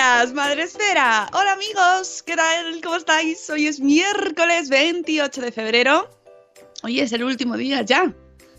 [0.00, 1.28] Días, Madre Esfera.
[1.34, 2.80] Hola amigos, ¿qué tal?
[2.82, 3.50] ¿Cómo estáis?
[3.50, 6.08] Hoy es miércoles 28 de febrero.
[6.82, 8.10] Hoy es el último día ya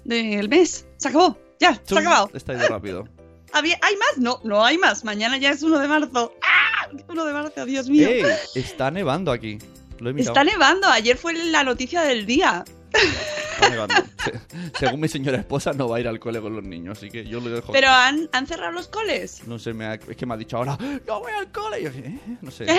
[0.04, 0.86] del mes.
[0.98, 2.30] Se acabó, ya, se ha acabado.
[2.36, 3.08] Está yendo rápido.
[3.54, 4.20] ¿Había- ¿Hay más?
[4.20, 5.04] No, no hay más.
[5.04, 6.32] Mañana ya es 1 de marzo.
[6.44, 6.88] ¡Ah!
[7.08, 8.08] 1 de marzo, Dios mío.
[8.08, 8.24] ¡Ey!
[8.54, 9.58] Está nevando aquí.
[9.98, 10.34] Lo he mirado.
[10.34, 10.90] Está nevando.
[10.90, 12.64] Ayer fue la noticia del día.
[12.94, 13.96] Está nevando.
[14.24, 14.40] Se-
[14.80, 17.26] Según mi señora esposa, no va a ir al cole con los niños, así que
[17.26, 17.72] yo lo dejo.
[17.72, 19.46] Pero han, han cerrado los coles.
[19.48, 20.78] No sé, me ha- es que me ha dicho ahora,
[21.08, 21.80] no voy al cole.
[21.82, 22.20] Y yo, ¿eh?
[22.42, 22.66] No sé.
[22.66, 22.74] Que-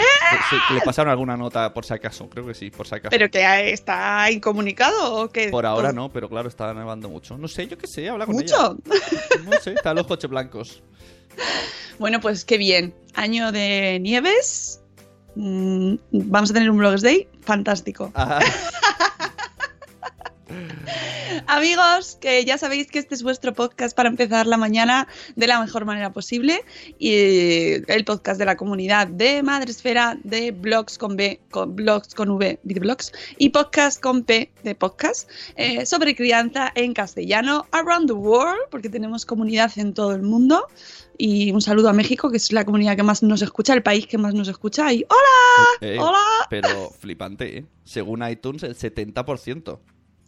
[0.68, 2.28] que le pasaron alguna nota por si acaso.
[2.28, 3.10] Creo que sí, por si acaso.
[3.10, 5.48] ¿Pero que está incomunicado o qué?
[5.48, 7.36] Por ahora no, pero claro, está nevando mucho.
[7.38, 8.78] No sé, yo qué sé, habla con ¿Mucho?
[8.86, 9.00] ella.
[9.44, 10.82] No sé, están los coches blancos.
[11.98, 12.94] Bueno, pues qué bien.
[13.14, 14.80] Año de nieves.
[15.36, 18.10] Mm, vamos a tener un Blogs Day fantástico.
[18.14, 18.40] Ajá.
[21.46, 25.60] Amigos, que ya sabéis que este es vuestro podcast para empezar la mañana de la
[25.60, 26.64] mejor manera posible.
[26.98, 27.12] Y
[27.90, 32.58] el podcast de la comunidad de Madresfera, de blogs con B, con blogs con V,
[32.62, 38.60] videoblogs, y podcast con P de podcast, eh, sobre crianza en castellano around the world,
[38.70, 40.66] porque tenemos comunidad en todo el mundo.
[41.18, 44.06] Y un saludo a México, que es la comunidad que más nos escucha, el país
[44.06, 44.92] que más nos escucha.
[44.92, 45.68] Y ¡Hola!
[45.80, 46.18] Eh, ¡Hola!
[46.50, 47.66] Pero flipante, ¿eh?
[47.84, 49.78] Según iTunes, el 70%.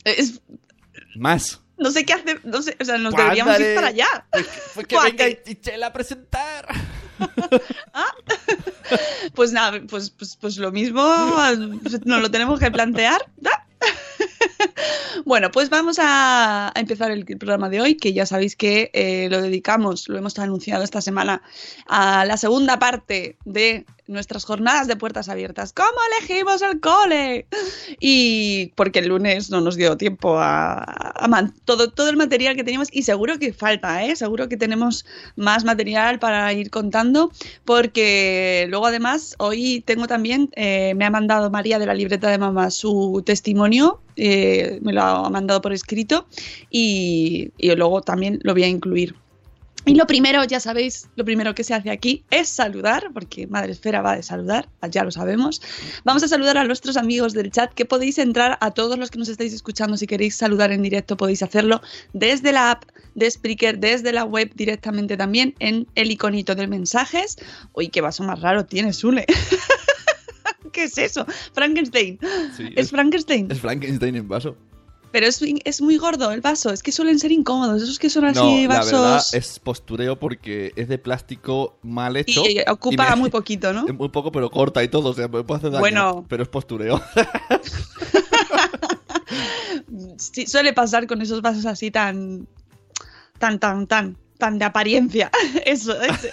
[0.05, 0.41] Es-
[1.17, 1.61] Más.
[1.79, 4.27] no sé qué hacer, no sé, o sea, nos deberíamos ir para allá.
[4.31, 6.69] Pues, pues que venga Ichela a presentar.
[9.35, 11.03] Pues nada, pues, pues, pues lo mismo,
[12.05, 13.21] nos lo tenemos que plantear.
[15.25, 19.29] Bueno, pues vamos a, a empezar el programa de hoy, que ya sabéis que eh,
[19.31, 21.41] lo dedicamos, lo hemos anunciado esta semana,
[21.87, 25.73] a la segunda parte de nuestras jornadas de puertas abiertas.
[25.73, 25.89] ¿Cómo
[26.19, 27.47] elegimos el cole?
[28.01, 32.65] Y porque el lunes no nos dio tiempo a, a todo, todo el material que
[32.65, 34.17] teníamos y seguro que falta, ¿eh?
[34.17, 35.07] Seguro que tenemos
[35.37, 37.33] más material para ir contando
[37.65, 42.39] porque luego además hoy tengo también, eh, me ha mandado María de la libreta de
[42.39, 46.27] mamá su testimonio, eh, me lo ha mandado por escrito
[46.71, 49.15] y, y luego también lo voy a incluir.
[49.87, 53.73] Y lo primero, ya sabéis, lo primero que se hace aquí es saludar, porque Madre
[53.73, 55.61] Esfera va de saludar, ya lo sabemos.
[56.05, 59.19] Vamos a saludar a nuestros amigos del chat, que podéis entrar a todos los que
[59.19, 61.83] nos estáis escuchando, si queréis saludar en directo podéis hacerlo
[62.15, 67.37] desde la app de Spreaker, desde la web directamente también en el iconito de mensajes.
[67.75, 69.27] Uy, qué vaso más raro tienes, Ule.
[70.73, 71.27] ¿Qué es eso?
[71.53, 72.19] Frankenstein.
[72.57, 73.51] Sí, Es Frankenstein.
[73.51, 74.57] es Frankenstein en vaso.
[75.15, 76.73] Pero es, es muy gordo el vaso.
[76.73, 77.81] Es que suelen ser incómodos.
[77.81, 78.91] Esos que son así no, la vasos.
[78.93, 82.43] verdad es postureo porque es de plástico mal hecho.
[82.45, 83.87] y, y ocupa me- muy poquito, ¿no?
[83.87, 85.79] es muy poco, pero corta y todo, o sea, me puede hacer daño.
[85.81, 86.27] Bueno.
[86.29, 87.01] Pero es postureo.
[90.19, 92.47] Sí, suele pasar con esos vasos así tan.
[93.39, 94.17] tan, tan, tan.
[94.39, 95.31] tan de apariencia.
[95.65, 96.33] Eso, ese.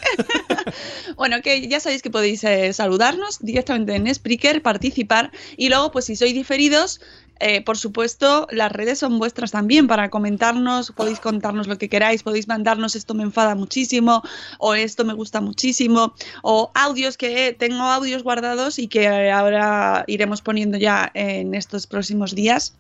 [1.16, 6.06] Bueno, que ya sabéis que podéis eh, saludarnos directamente en Spreaker, participar y luego, pues
[6.06, 7.00] si sois diferidos,
[7.42, 12.24] eh, por supuesto, las redes son vuestras también para comentarnos, podéis contarnos lo que queráis,
[12.24, 14.22] podéis mandarnos esto me enfada muchísimo
[14.60, 20.42] o esto me gusta muchísimo o audios que tengo audios guardados y que ahora iremos
[20.42, 22.76] poniendo ya en estos próximos días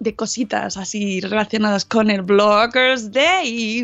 [0.00, 3.82] de cositas así relacionadas con el Bloggers Day.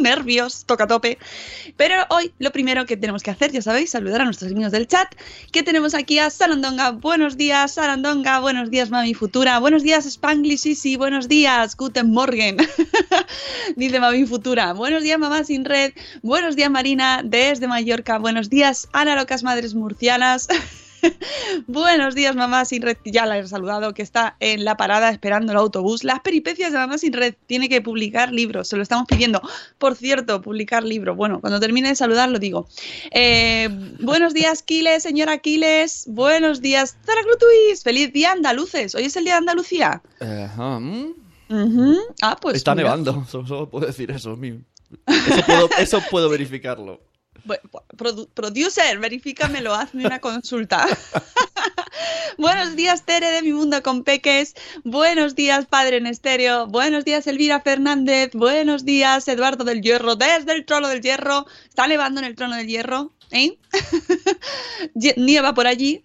[0.00, 1.18] Nervios, toca tope.
[1.76, 4.86] Pero hoy lo primero que tenemos que hacer, ya sabéis, saludar a nuestros amigos del
[4.86, 5.08] chat,
[5.52, 6.92] que tenemos aquí a Sarandonga.
[6.92, 8.40] Buenos días, Sarandonga.
[8.40, 9.58] Buenos días, Mami Futura.
[9.58, 12.56] Buenos días, Spanglish sí, Buenos días, Guten Morgen.
[13.76, 14.72] Dice Mami Futura.
[14.72, 15.92] Buenos días, Mamá Sin Red.
[16.22, 18.18] Buenos días, Marina, desde Mallorca.
[18.18, 20.48] Buenos días, Ana Locas Madres Murcianas.
[21.66, 22.96] Buenos días, mamá sin red.
[23.04, 26.04] Ya la he saludado, que está en la parada esperando el autobús.
[26.04, 27.34] Las peripecias de mamá sin red.
[27.46, 28.68] Tiene que publicar libros.
[28.68, 29.40] Se lo estamos pidiendo.
[29.78, 31.14] Por cierto, publicar libro.
[31.14, 32.68] Bueno, cuando termine de saludar lo digo.
[33.10, 33.68] Eh,
[34.00, 36.04] buenos días, Quiles, señora Quiles.
[36.08, 37.20] Buenos días, Zara
[37.82, 38.94] Feliz día, andaluces.
[38.94, 40.02] Hoy es el día de Andalucía.
[42.22, 42.56] Ah, pues.
[42.56, 43.24] Está nevando.
[43.30, 44.38] Solo, puedo decir eso.
[45.06, 47.09] Eso puedo, eso puedo verificarlo
[48.34, 50.86] producer, verifícamelo, hazme una consulta.
[52.38, 54.54] Buenos días, Tere de Mi Mundo con Peques.
[54.84, 56.66] Buenos días, Padre en Estéreo.
[56.66, 58.30] Buenos días, Elvira Fernández.
[58.34, 61.46] Buenos días, Eduardo del Hierro, desde el Trono del Hierro.
[61.68, 63.12] ¿Está nevando en el Trono del Hierro?
[63.30, 63.56] ¿Eh?
[65.16, 66.02] Nieva por allí.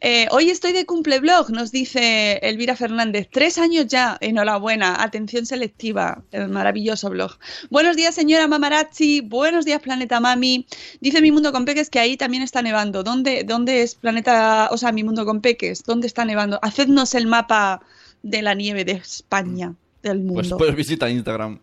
[0.00, 3.28] Eh, hoy estoy de cumpleblog, nos dice Elvira Fernández.
[3.32, 5.02] Tres años ya, enhorabuena.
[5.02, 7.32] Atención selectiva, el maravilloso blog.
[7.70, 9.22] Buenos días, señora Mamarazzi.
[9.22, 10.66] Buenos días, Planeta Mami.
[11.00, 13.02] Dice Mi Mundo con Peques que ahí también está nevando.
[13.02, 15.82] ¿Dónde, dónde es Planeta, o sea, Mi Mundo con Peques?
[15.84, 16.60] ¿Dónde está nevando?
[16.62, 17.80] Hacednos el mapa
[18.22, 20.56] de la nieve de España, del pues mundo.
[20.58, 21.58] Pues, pues visita Instagram.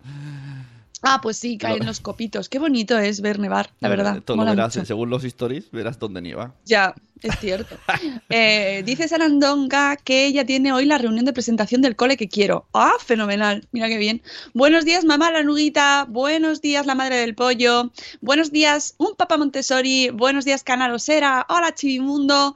[1.02, 2.50] Ah, pues sí, caen los copitos.
[2.50, 4.22] Qué bonito es ver nevar, la verdad.
[4.24, 6.54] Todo verás, según los stories, verás dónde nieva.
[6.66, 7.78] Ya, es cierto.
[8.30, 12.66] Eh, dice Sarandonga que ella tiene hoy la reunión de presentación del cole que quiero.
[12.74, 13.68] ¡Ah, fenomenal!
[13.72, 14.22] Mira qué bien.
[14.54, 16.06] Buenos días, mamá la nuguita.
[16.10, 17.92] Buenos días, la madre del pollo.
[18.22, 20.10] Buenos días, un papá Montessori.
[20.10, 21.46] Buenos días, Canalosera.
[21.50, 22.56] Hola, Chivimundo.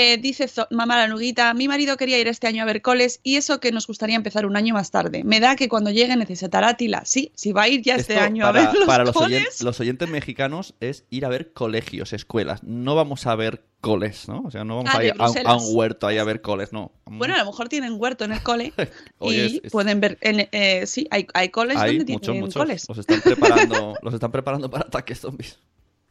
[0.00, 3.34] Eh, dice mamá la nuguita, mi marido quería ir este año a ver coles y
[3.34, 5.24] eso que nos gustaría empezar un año más tarde.
[5.24, 7.04] Me da que cuando llegue necesitará tila.
[7.04, 9.80] Sí, si va a ir ya este año a ver los Para los, Oyentes, los
[9.80, 12.62] oyentes mexicanos es ir a ver colegios, escuelas.
[12.62, 14.42] No vamos a ver coles, ¿no?
[14.46, 16.92] O sea, no vamos ah, a ir a, un huerto ahí a ver coles, no.
[17.04, 18.72] Bueno, a lo mejor tienen huerto en el cole
[19.20, 22.84] y pueden ver, eh, sí, hay, hay coles donde tienen coles.
[22.88, 25.58] Los están preparando, los están preparando para ataques zombies.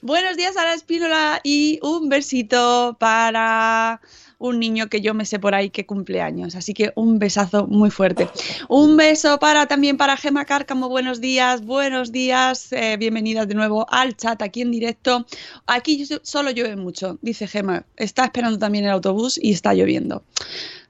[0.03, 4.01] Buenos días a la espínola y un besito para
[4.39, 6.55] un niño que yo me sé por ahí que cumple años.
[6.55, 8.29] Así que un besazo muy fuerte.
[8.69, 10.89] Un beso para también para Gema Cárcamo.
[10.89, 12.73] Buenos días, buenos días.
[12.73, 15.27] Eh, bienvenidas de nuevo al chat aquí en directo.
[15.67, 17.87] Aquí solo llueve mucho, dice Gema.
[17.97, 20.25] Está esperando también el autobús y está lloviendo.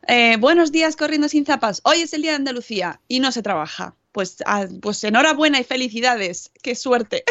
[0.06, 1.80] Eh, buenos días, corriendo sin zapas.
[1.84, 5.64] Hoy es el día de Andalucía y no se trabaja pues, ah, pues enhorabuena y
[5.64, 6.52] felicidades.
[6.62, 7.24] Qué suerte.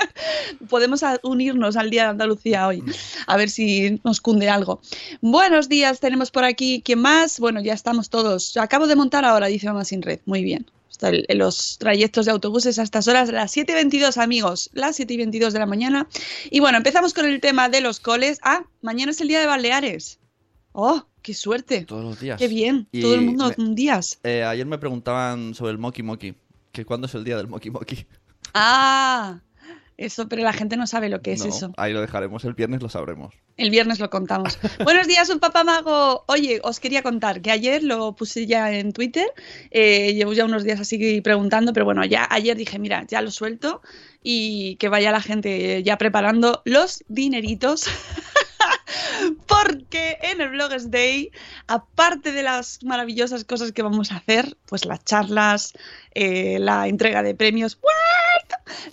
[0.70, 2.82] Podemos unirnos al Día de Andalucía hoy.
[3.26, 4.80] A ver si nos cunde algo.
[5.20, 6.80] Buenos días, tenemos por aquí.
[6.82, 7.38] ¿Quién más?
[7.38, 8.56] Bueno, ya estamos todos.
[8.56, 10.20] Acabo de montar ahora, dice Mamá Sin Red.
[10.24, 10.64] Muy bien.
[11.02, 15.66] En los trayectos de autobuses a estas horas, las 7.22 amigos, las 7.22 de la
[15.66, 16.08] mañana.
[16.50, 18.38] Y bueno, empezamos con el tema de los coles.
[18.42, 20.18] Ah, mañana es el día de Baleares.
[20.72, 21.04] ¡Oh!
[21.24, 21.86] ¡Qué suerte!
[21.86, 22.38] Todos los días.
[22.38, 22.86] ¡Qué bien!
[23.00, 24.18] Todo el mundo un días.
[24.24, 26.34] Eh, ayer me preguntaban sobre el Moki Moki.
[26.70, 28.04] Que cuándo es el día del Moki Moki.
[28.52, 29.40] ¡Ah!
[29.96, 31.72] Eso, pero la gente no sabe lo que es eso.
[31.78, 33.32] Ahí lo dejaremos, el viernes lo sabremos.
[33.56, 34.58] El viernes lo contamos.
[34.84, 36.24] Buenos días, un papá mago.
[36.26, 39.28] Oye, os quería contar que ayer lo puse ya en Twitter.
[39.70, 43.30] Eh, llevo ya unos días así preguntando, pero bueno, ya ayer dije, mira, ya lo
[43.30, 43.80] suelto
[44.22, 47.86] y que vaya la gente ya preparando los dineritos
[49.46, 51.30] porque en el Bloggers Day,
[51.66, 55.72] aparte de las maravillosas cosas que vamos a hacer, pues las charlas,
[56.14, 57.78] eh, la entrega de premios,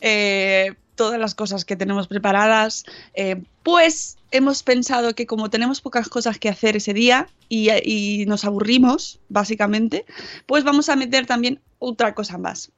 [0.02, 6.10] eh, todas las cosas que tenemos preparadas, eh, pues hemos pensado que como tenemos pocas
[6.10, 10.06] cosas que hacer ese día y, nos aburrimos, básicamente,
[10.46, 12.72] pues vamos a meter también otra cosa más.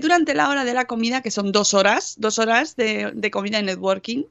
[0.00, 3.64] durante la hora de la comida, que son dos horas, dos horas de, comida y
[3.64, 4.22] networking,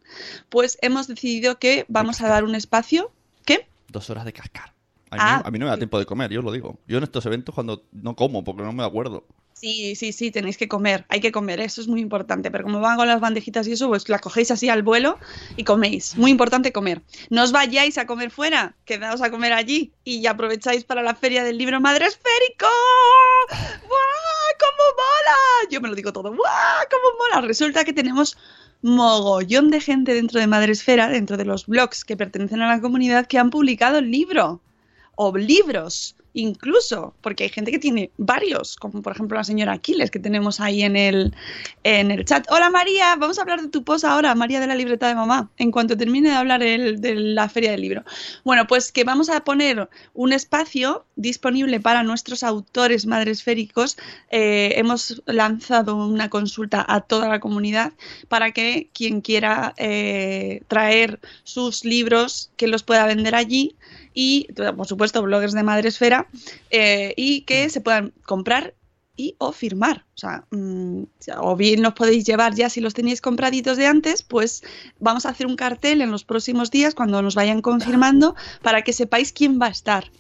[0.48, 3.12] pues hemos decidido que vamos a dar un espacio.
[3.44, 3.68] ¿Qué?
[3.90, 4.72] Dos horas de cascar.
[5.10, 6.80] A mí, a mí no me da tiempo de comer, yo os lo digo.
[6.88, 9.26] Yo en estos eventos cuando no como porque no me acuerdo.
[9.64, 12.52] Sí, sí, sí, tenéis que comer, hay que comer, eso es muy importante.
[12.52, 15.18] Pero como van con las bandejitas y eso, pues las cogéis así al vuelo
[15.56, 16.18] y coméis.
[16.18, 17.02] Muy importante comer.
[17.30, 21.46] No os vayáis a comer fuera, quedaos a comer allí y aprovecháis para la feria
[21.46, 22.68] del libro Madre Esférico.
[24.60, 25.70] cómo mola!
[25.72, 26.86] Yo me lo digo todo, ¡guau!
[26.92, 27.48] ¡Cómo mola!
[27.48, 28.38] Resulta que tenemos
[28.82, 33.28] mogollón de gente dentro de Madresfera, dentro de los blogs que pertenecen a la comunidad,
[33.28, 34.60] que han publicado el libro
[35.16, 40.12] o libros incluso, porque hay gente que tiene varios, como por ejemplo la señora Aquiles
[40.12, 41.34] que tenemos ahí en el,
[41.84, 42.46] en el chat.
[42.50, 45.50] Hola María, vamos a hablar de tu posa ahora, María de la libreta de mamá,
[45.58, 48.04] en cuanto termine de hablar el, de la feria del libro.
[48.44, 53.98] Bueno, pues que vamos a poner un espacio disponible para nuestros autores madresféricos.
[54.32, 57.94] Eh, hemos lanzado una consulta a toda la comunidad
[58.28, 63.76] para que quien quiera eh, traer sus libros, que los pueda vender allí
[64.14, 66.23] y, por supuesto, bloggers de Madresfera
[66.70, 68.74] eh, y que se puedan comprar
[69.16, 70.06] y o firmar.
[70.16, 71.04] O sea, mm,
[71.38, 74.64] o bien los podéis llevar ya si los tenéis compraditos de antes, pues
[75.00, 78.94] vamos a hacer un cartel en los próximos días cuando nos vayan confirmando para que
[78.94, 80.12] sepáis quién va a estar.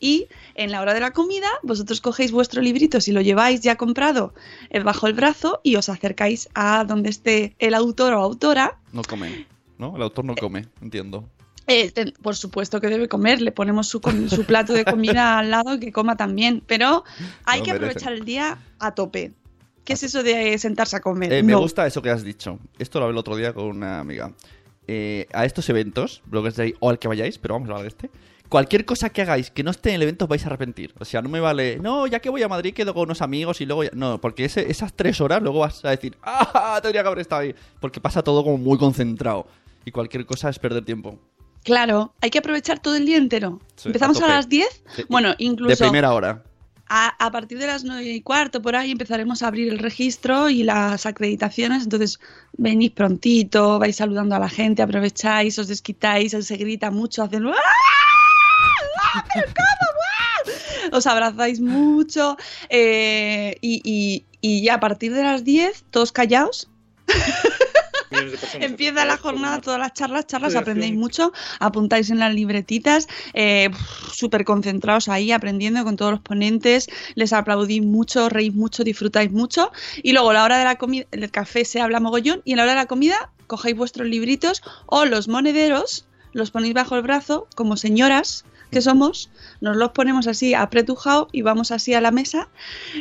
[0.00, 0.26] Y
[0.56, 4.34] en la hora de la comida, vosotros cogéis vuestro librito, si lo lleváis ya comprado
[4.70, 8.80] eh, bajo el brazo y os acercáis a donde esté el autor o autora.
[8.92, 9.46] No come,
[9.78, 9.94] ¿no?
[9.94, 11.28] El autor no come, entiendo.
[11.66, 15.78] Eh, por supuesto que debe comer, le ponemos su, su plato de comida al lado
[15.78, 17.04] que coma también, pero
[17.44, 19.32] hay que aprovechar el día a tope.
[19.84, 21.32] ¿Qué es eso de sentarse a comer?
[21.32, 22.58] Eh, me gusta eso que has dicho.
[22.78, 24.32] Esto lo hablé el otro día con una amiga.
[24.86, 27.82] Eh, a estos eventos, bloggers de ahí, o al que vayáis, pero vamos a hablar
[27.82, 28.10] de este.
[28.48, 30.92] Cualquier cosa que hagáis que no esté en el evento os vais a arrepentir.
[30.98, 33.60] O sea, no me vale, no, ya que voy a Madrid quedo con unos amigos
[33.62, 33.84] y luego...
[33.94, 37.54] No, porque esas tres horas luego vas a decir, ah, tendría que haber estado ahí.
[37.80, 39.46] Porque pasa todo como muy concentrado.
[39.86, 41.18] Y cualquier cosa es perder tiempo.
[41.64, 43.60] Claro, hay que aprovechar todo el día entero.
[43.84, 44.66] Empezamos a, las 10.
[45.08, 45.70] Bueno, incluso.
[45.70, 46.42] De primera hora.
[46.94, 50.62] A, partir de las 9 y cuarto, por ahí, empezaremos a abrir el registro y
[50.62, 51.84] las acreditaciones.
[51.84, 52.20] Entonces,
[52.52, 57.46] venís prontito, vais saludando a la gente, aprovecháis, os desquitáis, se grita mucho, hacen.
[57.46, 57.54] ¡Ah!
[59.14, 59.24] ¡Ah!
[59.32, 60.96] ¿Pero cómo!
[60.98, 62.36] Os abrazáis mucho.
[62.68, 66.68] Eh, y, y ya a partir de las 10, todos callaos.
[68.60, 73.70] Empieza la jornada, todas las charlas, charlas, aprendéis mucho, apuntáis en las libretitas, eh,
[74.12, 79.72] súper concentrados ahí, aprendiendo con todos los ponentes, les aplaudís mucho, reís mucho, disfrutáis mucho.
[80.02, 82.56] Y luego a la hora de la comida, el café se habla mogollón, y a
[82.56, 87.02] la hora de la comida cogéis vuestros libritos o los monederos, los ponéis bajo el
[87.02, 92.10] brazo como señoras que somos, nos los ponemos así apretujado y vamos así a la
[92.10, 92.48] mesa,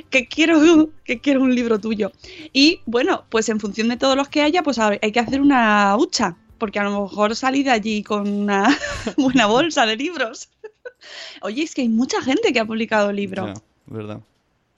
[0.09, 2.11] que quiero, que quiero un libro tuyo.
[2.53, 5.95] Y bueno, pues en función de todos los que haya, pues hay que hacer una
[5.97, 8.77] hucha, porque a lo mejor salí de allí con una
[9.17, 10.49] buena bolsa de libros.
[11.41, 13.61] Oye, es que hay mucha gente que ha publicado libros.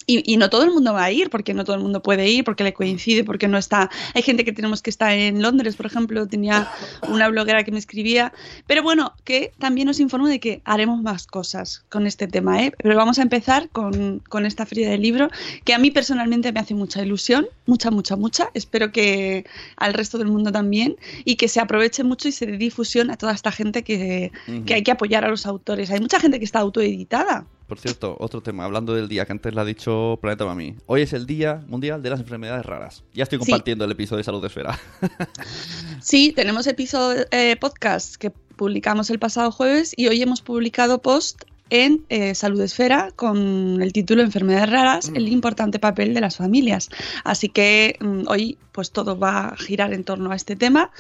[0.06, 2.44] Y, no todo el mundo va a ir, porque no todo el mundo puede ir,
[2.44, 3.90] porque le coincide, porque no está.
[4.14, 6.72] Hay gente que tenemos que estar en Londres, por ejemplo, tenía
[7.08, 8.34] una bloguera que me escribía.
[8.68, 12.74] Pero bueno, que también os informo de que haremos más cosas con este tema, ¿eh?
[12.78, 15.30] Pero vamos a empezar con, con esta feria del libro,
[15.64, 18.50] que a mí personalmente me hace mucha ilusión, mucha, mucha, mucha.
[18.54, 19.46] Espero que
[19.78, 23.18] al resto del mundo también, y que se aproveche mucho y se dé difusión a
[23.18, 24.32] toda esta gente que,
[24.66, 25.92] que hay que apoyar a los autores.
[25.92, 27.46] Hay mucha gente que está autoeditada.
[27.68, 30.76] Por cierto, otro tema, hablando del día que antes lo ha dicho Planeta Mami.
[30.86, 33.04] Hoy es el Día Mundial de las Enfermedades Raras.
[33.14, 34.80] Ya estoy compartiendo el episodio de Salud de Esfera.
[36.02, 41.44] sí, tenemos episodio eh, podcast que publicamos el pasado jueves y hoy hemos publicado post
[41.74, 45.34] en eh, Salud Esfera con el título Enfermedades raras, el mm.
[45.34, 46.90] importante papel de las familias.
[47.24, 50.92] Así que mm, hoy pues todo va a girar en torno a este tema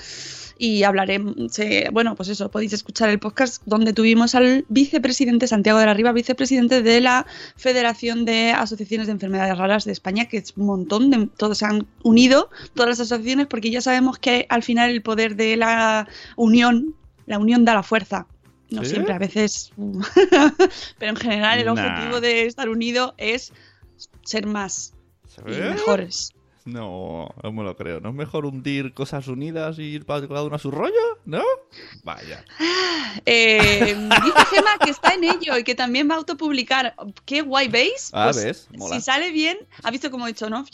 [0.57, 1.19] y hablaré,
[1.91, 6.11] bueno, pues eso, podéis escuchar el podcast donde tuvimos al vicepresidente Santiago de la Riva,
[6.11, 11.11] vicepresidente de la Federación de Asociaciones de Enfermedades Raras de España, que es un montón,
[11.11, 15.03] de, todos se han unido, todas las asociaciones, porque ya sabemos que al final el
[15.03, 16.95] poder de la unión,
[17.27, 18.25] la unión da la fuerza.
[18.73, 19.71] No siempre, a veces,
[20.97, 23.53] pero en general el objetivo de estar unido es
[24.23, 24.93] ser más
[25.45, 26.33] y mejores.
[26.65, 27.99] No, no me lo creo.
[27.99, 31.19] ¿No es mejor hundir cosas unidas y ir para cada uno a su rollo?
[31.25, 31.43] ¿No?
[32.03, 32.45] Vaya.
[33.25, 36.95] Eh, dice Gema que está en ello y que también va a autopublicar.
[37.25, 38.11] ¿Qué guay veis?
[38.13, 38.69] Ah, pues, ves.
[38.91, 40.65] Si sale bien, ha visto como he dicho, ¿no?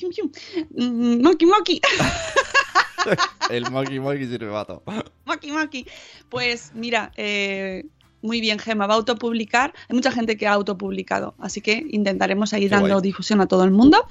[0.72, 1.82] Mm, moki Moki.
[3.50, 4.84] El Moki Moki sirve vato.
[5.26, 5.86] Moki Moki.
[6.30, 7.86] Pues mira, eh,
[8.22, 9.74] muy bien, Gema, va a autopublicar.
[9.88, 13.72] Hay mucha gente que ha autopublicado, así que intentaremos seguir dando difusión a todo el
[13.72, 14.06] mundo.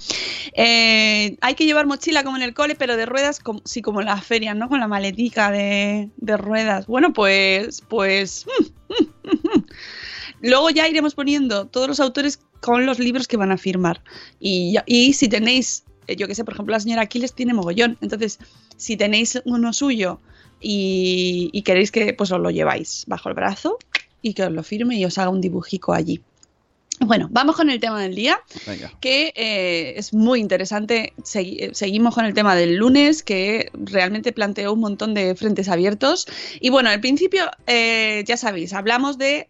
[0.55, 4.01] Eh, hay que llevar mochila como en el cole, pero de ruedas, como, sí, como
[4.01, 4.69] en las ferias, ¿no?
[4.69, 6.87] Con la maletica de, ruedas.
[6.87, 8.47] Bueno, pues, pues.
[10.41, 14.03] Luego ya iremos poniendo todos los autores con los libros que van a firmar.
[14.41, 17.99] Y, y si tenéis, eh, yo que sé, por ejemplo, la señora Aquiles tiene mogollón.
[18.01, 18.39] Entonces,
[18.79, 20.21] si tenéis uno suyo
[20.61, 23.77] y, y queréis que pues os lo lleváis bajo el brazo,
[24.23, 26.21] y que os lo firme y os haga un dibujico allí.
[27.01, 28.93] Bueno, vamos con el tema del día, Venga.
[29.01, 31.13] que eh, es muy interesante.
[31.19, 35.69] Segui- eh, seguimos con el tema del lunes, que realmente planteó un montón de frentes
[35.69, 36.27] abiertos.
[36.61, 39.47] Y bueno, al principio, eh, ya sabéis, hablamos de...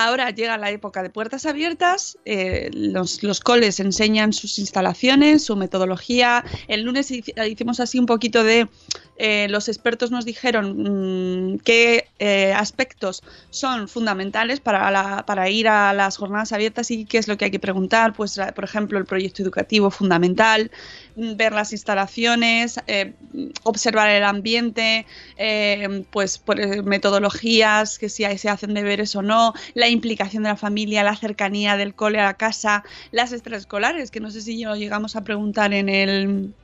[0.00, 6.44] Ahora llega la época de puertas abiertas, eh, los, coles enseñan sus instalaciones, su metodología.
[6.68, 8.68] El lunes hici- hicimos así un poquito de...
[9.16, 15.66] eh, los expertos nos dijeron mm, qué eh, aspectos son fundamentales para, la- para ir
[15.66, 18.12] a las jornadas abiertas y qué es lo que hay que preguntar.
[18.12, 20.70] Pues, por ejemplo, el proyecto educativo fundamental,
[21.36, 23.12] ver las instalaciones, eh,
[23.64, 25.06] observar el ambiente,
[25.36, 30.44] eh, pues por, eh, metodologías, que si hay- se hacen deberes o no, la implicación
[30.44, 34.40] de la familia, la cercanía del cole a la casa, las extraescolares, que no sé
[34.40, 36.54] si lo llegamos a preguntar en el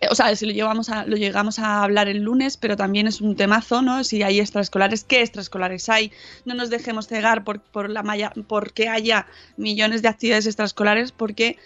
[0.00, 3.06] eh, o sea, si lo llevamos a, lo llegamos a hablar el lunes, pero también
[3.06, 4.04] es un temazo, ¿no?
[4.04, 6.12] Si hay extraescolares, ¿qué extraescolares hay?
[6.44, 11.56] No nos dejemos cegar por, por la malla, porque haya millones de actividades extraescolares, porque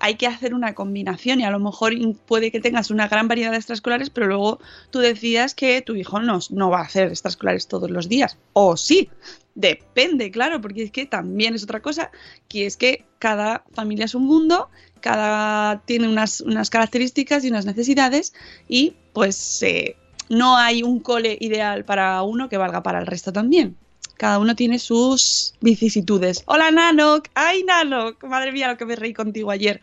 [0.00, 1.92] hay que hacer una combinación y a lo mejor
[2.26, 6.20] puede que tengas una gran variedad de extraescolares, pero luego tú decidas que tu hijo
[6.20, 8.38] no, no va a hacer extraescolares todos los días.
[8.52, 9.08] O sí,
[9.54, 12.10] depende, claro, porque es que también es otra cosa,
[12.48, 17.66] que es que cada familia es un mundo, cada tiene unas, unas características y unas
[17.66, 18.34] necesidades
[18.68, 19.96] y pues eh,
[20.28, 23.76] no hay un cole ideal para uno que valga para el resto también.
[24.18, 26.42] Cada uno tiene sus vicisitudes.
[26.46, 29.80] Hola Nanok, ay Nanok, madre mía lo que me reí contigo ayer.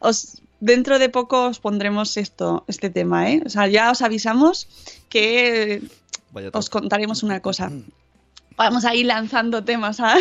[0.00, 3.42] Os, dentro de poco os pondremos esto, este tema, ¿eh?
[3.44, 4.66] O sea, ya os avisamos
[5.10, 5.82] que
[6.32, 7.70] Vaya os contaremos una cosa.
[8.56, 10.00] Vamos a ir lanzando temas.
[10.00, 10.16] ¿ah?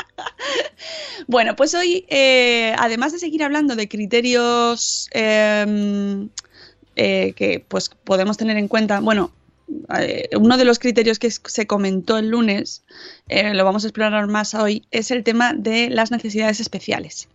[1.26, 6.26] bueno, pues hoy, eh, además de seguir hablando de criterios eh,
[6.96, 9.30] eh, que pues podemos tener en cuenta, bueno,
[10.36, 12.82] uno de los criterios que se comentó el lunes,
[13.28, 17.28] eh, lo vamos a explorar más hoy, es el tema de las necesidades especiales.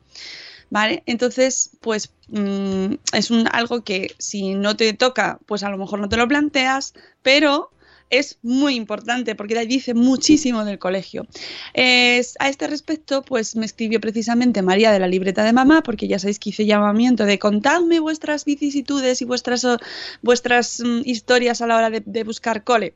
[0.72, 1.04] ¿Vale?
[1.06, 6.00] Entonces, pues mm, es un, algo que si no te toca, pues a lo mejor
[6.00, 7.70] no te lo planteas, pero
[8.10, 11.26] es muy importante porque dice muchísimo del colegio.
[11.76, 16.20] A este respecto, pues me escribió precisamente María de la libreta de mamá, porque ya
[16.20, 19.66] sabéis que hice llamamiento de contadme vuestras vicisitudes y vuestras,
[20.22, 22.94] vuestras mm, historias a la hora de buscar cole.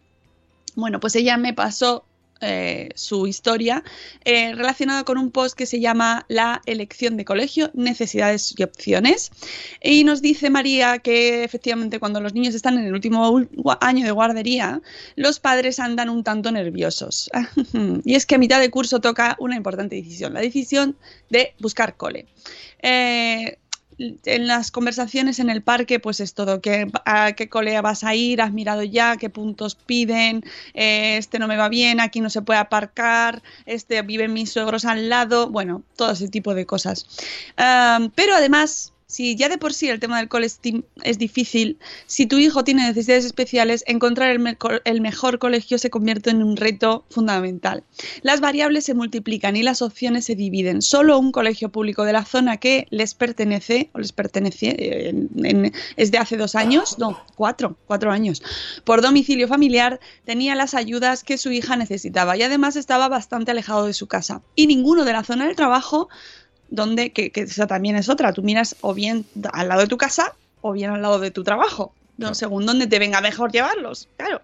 [0.76, 2.06] Bueno, pues ella me pasó
[2.42, 3.84] eh, su historia
[4.24, 9.32] eh, relacionada con un post que se llama La elección de colegio, necesidades y opciones.
[9.82, 13.42] Y nos dice María que efectivamente cuando los niños están en el último
[13.82, 14.82] año de guardería,
[15.16, 17.30] los padres andan un tanto nerviosos.
[18.06, 20.96] y es que a mitad de curso toca una importante decisión, la decisión
[21.30, 22.26] de buscar cole.
[22.82, 23.58] Eh,
[24.00, 28.16] en las conversaciones en el parque, pues es todo, ¿qué, ¿a qué cole vas a
[28.16, 28.42] ir?
[28.42, 29.18] ¿Has mirado ya?
[29.18, 30.44] ¿Qué puntos piden?
[30.74, 34.86] Eh, este no me va bien, aquí no se puede aparcar, este viven mis suegros
[34.86, 37.06] al lado, bueno, todo ese tipo de cosas.
[37.58, 42.28] Um, pero además, si ya de por sí el tema del cole es, difícil, si
[42.28, 46.56] tu hijo tiene necesidades especiales, encontrar el, me- el mejor colegio se convierte en un
[46.58, 47.84] reto fundamental.
[48.22, 50.84] Las variables se multiplican y las opciones se dividen.
[50.84, 56.12] Solo un colegio público de la zona que les pertenece, o les pertenece, eh, es
[56.12, 58.44] de hace dos años, no, cuatro, cuatro años,
[58.84, 63.88] por domicilio familiar, tenía las ayudas que su hija necesitaba y además estaba bastante alejado
[63.88, 64.44] de su casa.
[64.56, 66.10] Y ninguno de la zona del trabajo,
[66.70, 69.98] donde, que, que esa también es otra, tú miras o bien al lado de tu
[69.98, 71.94] casa o bien al lado de tu trabajo,
[72.34, 74.42] según donde te venga mejor llevarlos, claro.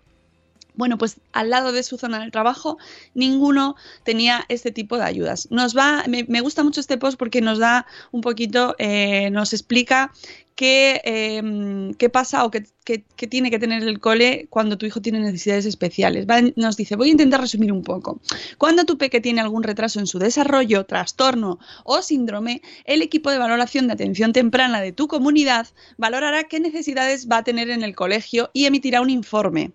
[0.78, 2.78] Bueno, pues al lado de su zona del trabajo,
[3.14, 5.48] ninguno tenía este tipo de ayudas.
[5.50, 9.54] Nos va, me, me gusta mucho este post porque nos da un poquito, eh, nos
[9.54, 10.12] explica
[10.56, 14.86] qué, eh, qué pasa o qué, qué- qué tiene que tener el cole cuando tu
[14.86, 16.26] hijo tiene necesidades especiales.
[16.56, 18.20] Nos dice, voy a intentar resumir un poco.
[18.58, 23.38] Cuando tu peque tiene algún retraso en su desarrollo, trastorno o síndrome, el equipo de
[23.38, 27.96] valoración de atención temprana de tu comunidad valorará qué necesidades va a tener en el
[27.96, 29.72] colegio y emitirá un informe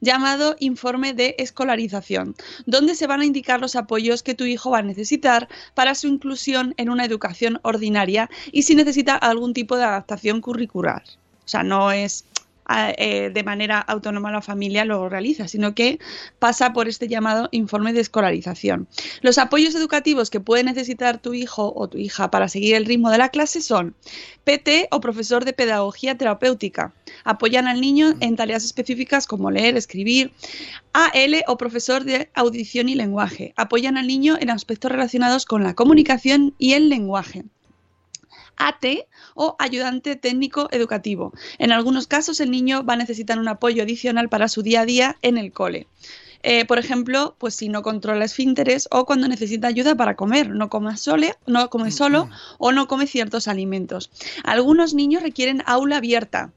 [0.00, 2.34] llamado informe de escolarización,
[2.66, 6.06] donde se van a indicar los apoyos que tu hijo va a necesitar para su
[6.06, 11.02] inclusión en una educación ordinaria y si necesita algún tipo de adaptación curricular.
[11.44, 12.24] O sea, no es
[12.68, 15.98] eh, de manera autónoma la familia lo realiza, sino que
[16.38, 18.88] pasa por este llamado informe de escolarización.
[19.20, 23.10] Los apoyos educativos que puede necesitar tu hijo o tu hija para seguir el ritmo
[23.10, 23.94] de la clase son
[24.44, 26.92] PT o profesor de pedagogía terapéutica.
[27.24, 30.32] Apoyan al niño en tareas específicas como leer, escribir.
[30.92, 33.54] AL o profesor de audición y lenguaje.
[33.56, 37.44] Apoyan al niño en aspectos relacionados con la comunicación y el lenguaje.
[38.56, 38.84] AT
[39.34, 41.32] o ayudante técnico educativo.
[41.58, 44.86] En algunos casos el niño va a necesitar un apoyo adicional para su día a
[44.86, 45.86] día en el cole.
[46.44, 50.68] Eh, por ejemplo, pues si no controla esfínteres o cuando necesita ayuda para comer, no
[50.68, 54.10] come, sole, no come solo o no come ciertos alimentos.
[54.42, 56.50] Algunos niños requieren aula abierta,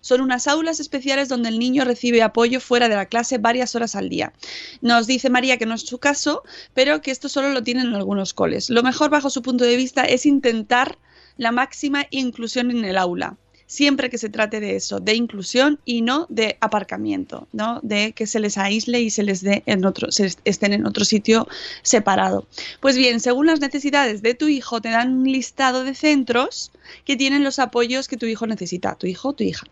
[0.00, 3.96] son unas aulas especiales donde el niño recibe apoyo fuera de la clase varias horas
[3.96, 4.32] al día.
[4.80, 6.42] Nos dice María que no es su caso,
[6.74, 8.70] pero que esto solo lo tienen en algunos coles.
[8.70, 10.98] Lo mejor, bajo su punto de vista, es intentar
[11.40, 13.38] la máxima inclusión en el aula
[13.70, 17.78] siempre que se trate de eso, de inclusión y no de aparcamiento, ¿no?
[17.84, 21.04] De que se les aísle y se les dé en otro, se estén en otro
[21.04, 21.46] sitio
[21.82, 22.48] separado.
[22.80, 26.72] Pues bien, según las necesidades de tu hijo, te dan un listado de centros
[27.04, 29.64] que tienen los apoyos que tu hijo necesita, tu hijo o tu hija.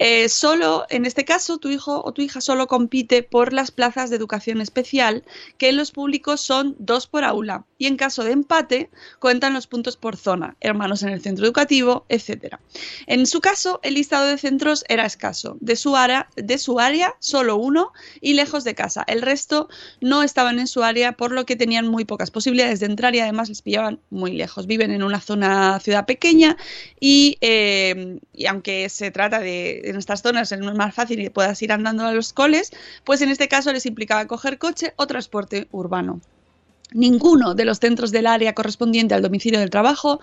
[0.00, 4.10] Eh, solo, en este caso, tu hijo o tu hija solo compite por las plazas
[4.10, 5.22] de educación especial,
[5.56, 9.68] que en los públicos son dos por aula, y en caso de empate, cuentan los
[9.68, 12.56] puntos por zona, hermanos en el centro educativo, etc.
[13.06, 15.56] En su caso, el listado de centros era escaso.
[15.60, 19.04] De su, área, de su área, solo uno y lejos de casa.
[19.06, 19.68] El resto
[20.00, 23.20] no estaban en su área, por lo que tenían muy pocas posibilidades de entrar y
[23.20, 24.66] además les pillaban muy lejos.
[24.66, 26.56] Viven en una zona ciudad pequeña
[27.00, 28.18] y, eh,
[28.48, 32.12] aunque se trata de en estas zonas es más fácil y puedas ir andando a
[32.12, 32.72] los coles,
[33.04, 36.20] pues en este caso les implicaba coger coche o transporte urbano.
[36.92, 40.20] Ninguno de los centros del área correspondiente al domicilio del trabajo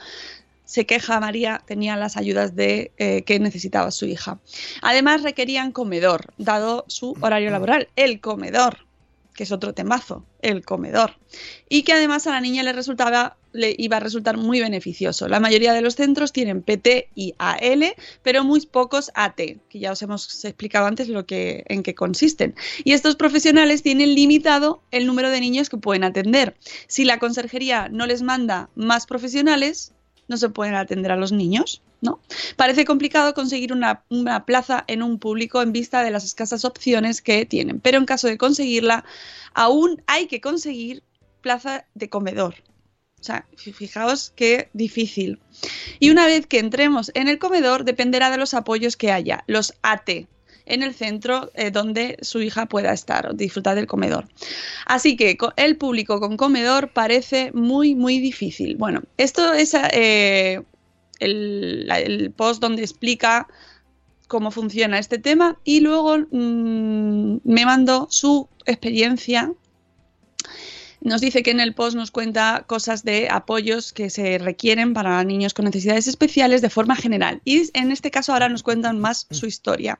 [0.65, 4.39] se queja María, tenía las ayudas de, eh, que necesitaba su hija.
[4.82, 8.86] Además, requerían comedor, dado su horario laboral, el comedor,
[9.34, 11.17] que es otro temazo, el comedor.
[11.69, 15.28] Y que además a la niña le resultaba le iba a resultar muy beneficioso.
[15.28, 19.91] La mayoría de los centros tienen PT y AL, pero muy pocos AT, que ya
[19.91, 22.56] os hemos explicado antes lo que, en qué consisten.
[22.84, 26.58] Y estos profesionales tienen limitado el número de niños que pueden atender.
[26.88, 29.93] Si la conserjería no les manda más profesionales,
[30.28, 31.82] no se pueden atender a los niños.
[32.04, 32.20] ¿no?
[32.58, 34.04] Parece complicado conseguir una,
[34.46, 38.28] plaza en un público en vista de las escasas opciones que tienen, pero en caso
[38.28, 39.06] de conseguirla,
[39.54, 41.02] aún hay que conseguir
[41.42, 42.56] plaza de comedor.
[43.22, 45.40] O sea, fijaos qué difícil.
[46.00, 49.74] Y una vez que entremos en el comedor, dependerá de los apoyos que haya, los
[49.82, 50.10] AT,
[50.65, 54.26] en el centro eh, donde su hija pueda estar disfrutar del comedor.
[54.86, 58.76] Así que el público con comedor parece muy, muy difícil.
[58.78, 60.62] Bueno, esto es eh,
[61.19, 63.47] el, post donde explica
[64.28, 69.52] cómo funciona este tema y luego mm, me mandó su experiencia
[71.04, 75.24] nos dice que en el post nos cuenta cosas de apoyos que se requieren para
[75.24, 77.42] niños con necesidades especiales de forma general.
[77.44, 80.00] Y en este caso ahora nos cuentan más su historia.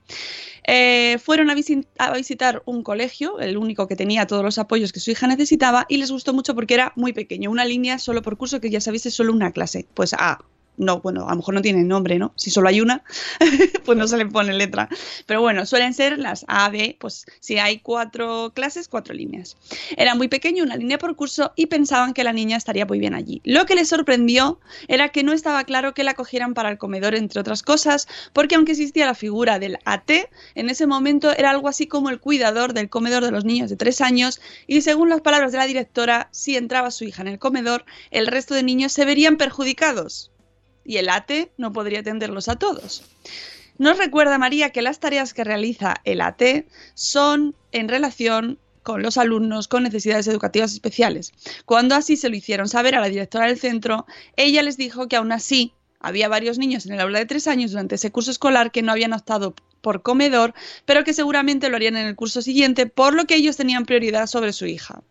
[0.66, 1.56] Eh, fueron a,
[1.98, 5.86] a, visitar un colegio, el único que tenía todos los apoyos que su hija necesitaba,
[5.89, 8.80] y les gustó mucho porque era muy pequeño, una línea solo por curso que ya
[8.80, 9.86] sabéis es solo una clase.
[9.94, 10.39] Pues A,
[10.78, 12.34] no, bueno, a lo mejor no tienen nombre, ¿no?
[12.36, 13.04] Si solo hay una,
[13.86, 14.90] pues no se le pone letra.
[15.26, 19.56] Pero bueno, suelen ser las A, B, pues si hay cuatro clases, cuatro líneas.
[19.98, 23.14] Era muy pequeño, una línea por curso, y pensaban que la niña estaría muy bien
[23.14, 23.42] allí.
[23.44, 27.16] Lo que les sorprendió era que no estaba claro que la cogieran para el comedor,
[27.16, 30.10] entre otras cosas, porque aunque existía la figura del AT,
[30.56, 33.76] en ese momento era algo así como el cuidador del comedor de los niños de
[33.76, 37.40] tres años, y según las palabras de la directora, si entraba su hija en el
[37.40, 40.33] comedor, el resto de niños se verían perjudicados
[40.86, 43.04] y el ATE no podría atenderlos a todos.
[43.78, 46.41] Nos recuerda María que las tareas que realiza el AT
[46.93, 51.32] son en relación con los alumnos con necesidades educativas especiales.
[51.65, 55.15] Cuando así se lo hicieron saber a la directora del centro, ella les dijo que
[55.15, 58.72] aún así había varios niños en el aula de tres años durante ese curso escolar
[58.72, 60.54] que no habían optado por comedor,
[60.86, 64.28] pero que seguramente lo harían en el curso siguiente, por lo que ellos tenían prioridad
[64.28, 65.02] sobre su hija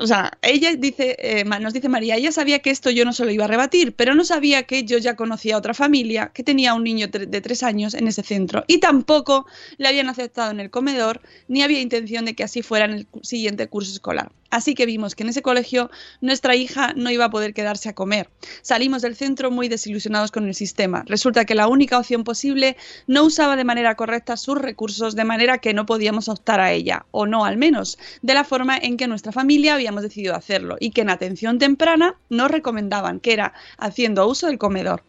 [0.00, 3.24] o sea, ella dice, eh, nos dice María, ella sabía que esto yo no se
[3.24, 6.42] lo iba a rebatir, pero no sabía que yo ya conocía a otra familia que
[6.42, 9.46] tenía un niño de tres años en ese centro y tampoco
[9.78, 13.06] le habían aceptado en el comedor ni había intención de que así fuera en el
[13.22, 14.30] siguiente curso escolar.
[14.52, 17.94] Así que vimos que en ese colegio nuestra hija no iba a poder quedarse a
[17.94, 18.28] comer.
[18.60, 21.04] Salimos del centro muy desilusionados con el sistema.
[21.06, 25.56] Resulta que la única opción posible no usaba de manera correcta sus recursos de manera
[25.56, 29.08] que no podíamos optar a ella, o no al menos, de la forma en que
[29.08, 34.28] nuestra familia habíamos decidido hacerlo y que en atención temprana nos recomendaban, que era haciendo
[34.28, 35.02] uso del comedor.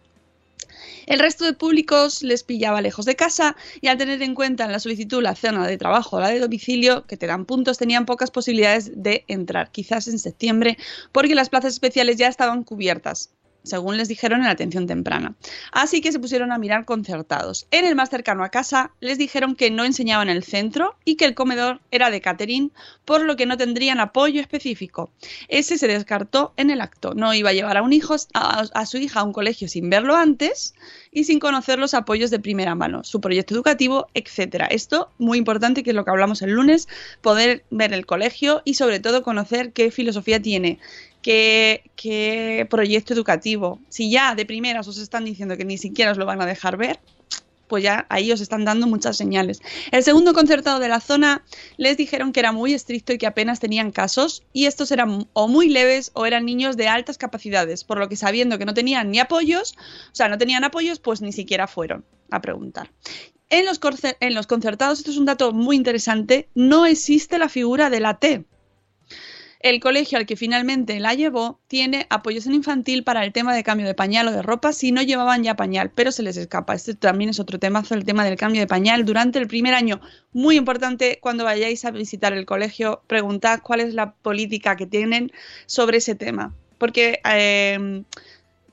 [1.06, 4.72] El resto de públicos les pillaba lejos de casa y al tener en cuenta en
[4.72, 8.06] la solicitud la zona de trabajo o la de domicilio, que te dan puntos, tenían
[8.06, 10.78] pocas posibilidades de entrar, quizás en septiembre,
[11.12, 13.32] porque las plazas especiales ya estaban cubiertas
[13.64, 15.36] según les dijeron en atención temprana.
[15.72, 17.68] Así que se pusieron a mirar concertados.
[17.72, 21.26] En el más cercano a casa les dijeron que no enseñaban el centro y que
[21.26, 22.72] el comedor era de catering,
[23.06, 25.12] por lo que no tendrían apoyo específico.
[25.48, 27.14] Ese se descartó en el acto.
[27.14, 29.90] No iba a llevar a, un hijo, a, a su hija a un colegio sin
[29.90, 30.74] verlo antes
[31.12, 34.66] y sin conocer los apoyos de primera mano, su proyecto educativo, etcétera.
[34.66, 36.88] Esto muy importante, que es lo que hablamos el lunes,
[37.22, 40.80] poder ver el colegio y sobre todo conocer qué filosofía tiene,
[41.24, 43.80] qué, proyecto educativo.
[43.90, 46.78] Si ya de primeras os están diciendo que ni siquiera os lo van a dejar
[46.78, 47.00] ver,
[47.68, 49.62] pues ya ahí os están dando muchas señales.
[49.92, 51.44] El segundo concertado de la zona
[51.78, 55.48] les dijeron que era muy estricto y que apenas tenían casos y estos eran o
[55.48, 59.10] muy leves o eran niños de altas capacidades, por lo que sabiendo que no tenían
[59.10, 59.74] ni apoyos,
[60.12, 62.92] o sea, no tenían apoyos, pues ni siquiera fueron a preguntar.
[63.50, 63.80] En los,
[64.20, 68.20] en los concertados, esto es un dato muy interesante, no existe la figura de la
[68.20, 68.46] T,
[69.64, 73.64] el colegio al que finalmente la llevó tiene apoyos en infantil para el tema de
[73.64, 76.76] cambio de pañal o de ropa si no llevaban ya pañal, pero se les escapa.
[76.76, 80.02] Este también es otro temazo, el tema del cambio de pañal durante el primer año.
[80.34, 85.32] Muy importante cuando vayáis a visitar el colegio, preguntad cuál es la política que tienen
[85.66, 86.54] sobre ese tema.
[86.78, 88.04] Porque eh,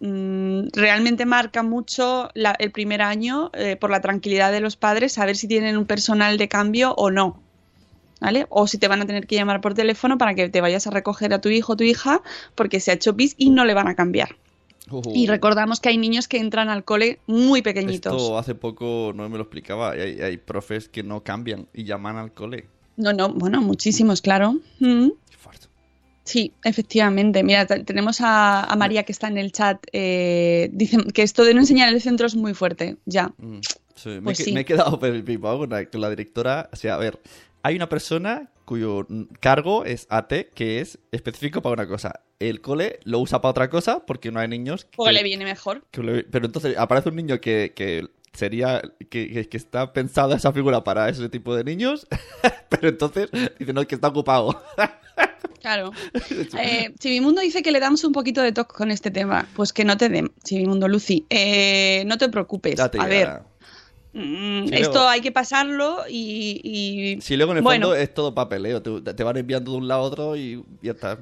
[0.00, 5.36] mm, realmente marca mucho el primer año eh, por la tranquilidad de los padres saber
[5.36, 7.40] si tienen un personal de cambio o no.
[8.20, 8.46] ¿Vale?
[8.50, 10.90] O si te van a tener que llamar por teléfono para que te vayas a
[10.90, 12.22] recoger a tu hijo o tu hija
[12.54, 14.36] porque se ha hecho pis y no le van a cambiar.
[14.90, 15.02] Uh.
[15.14, 18.12] Y recordamos que hay niños que entran al cole muy pequeñitos.
[18.20, 19.92] Esto hace poco no me lo explicaba.
[19.92, 22.66] Hay, hay profes que no cambian y llaman al cole.
[22.96, 24.56] No, no, bueno, muchísimos, claro.
[24.80, 25.10] Mm.
[25.38, 25.66] Fuerte.
[26.24, 27.42] Sí, efectivamente.
[27.44, 29.78] Mira, te- tenemos a, a María que está en el chat.
[29.92, 32.96] Eh, dicen que esto de no enseñar el centro es muy fuerte.
[33.06, 33.32] Ya.
[33.38, 33.60] Mm,
[33.94, 34.52] sí, me, Pues he que- sí.
[34.54, 36.68] me he quedado flipado con la, con la directora.
[36.72, 37.20] O sea, a ver,
[37.62, 39.06] hay una persona cuyo
[39.40, 42.20] cargo es AT, que es específico para una cosa.
[42.38, 44.84] El cole lo usa para otra cosa porque no hay niños.
[44.86, 45.84] que- le viene mejor.
[45.90, 48.80] que le- Pero entonces aparece un niño que, que sería.
[49.10, 52.06] Que, que- está pensada esa figura para ese tipo de niños.
[52.70, 54.62] pero entonces dice, no, que está ocupado.
[55.60, 55.90] Claro.
[56.58, 59.46] Eh, Chivimundo dice que le damos un poquito de toque con este tema.
[59.54, 61.26] Pues que no te den, Chivimundo Lucy.
[61.28, 62.76] Eh, no te preocupes.
[62.76, 63.46] Ya te a ver, llegará.
[64.12, 66.60] Mm, esto luego- hay que pasarlo y.
[66.64, 68.82] y- Si luego en el bueno, fondo es todo papeleo.
[68.82, 71.18] Te, te van enviando de un lado a otro y ya está.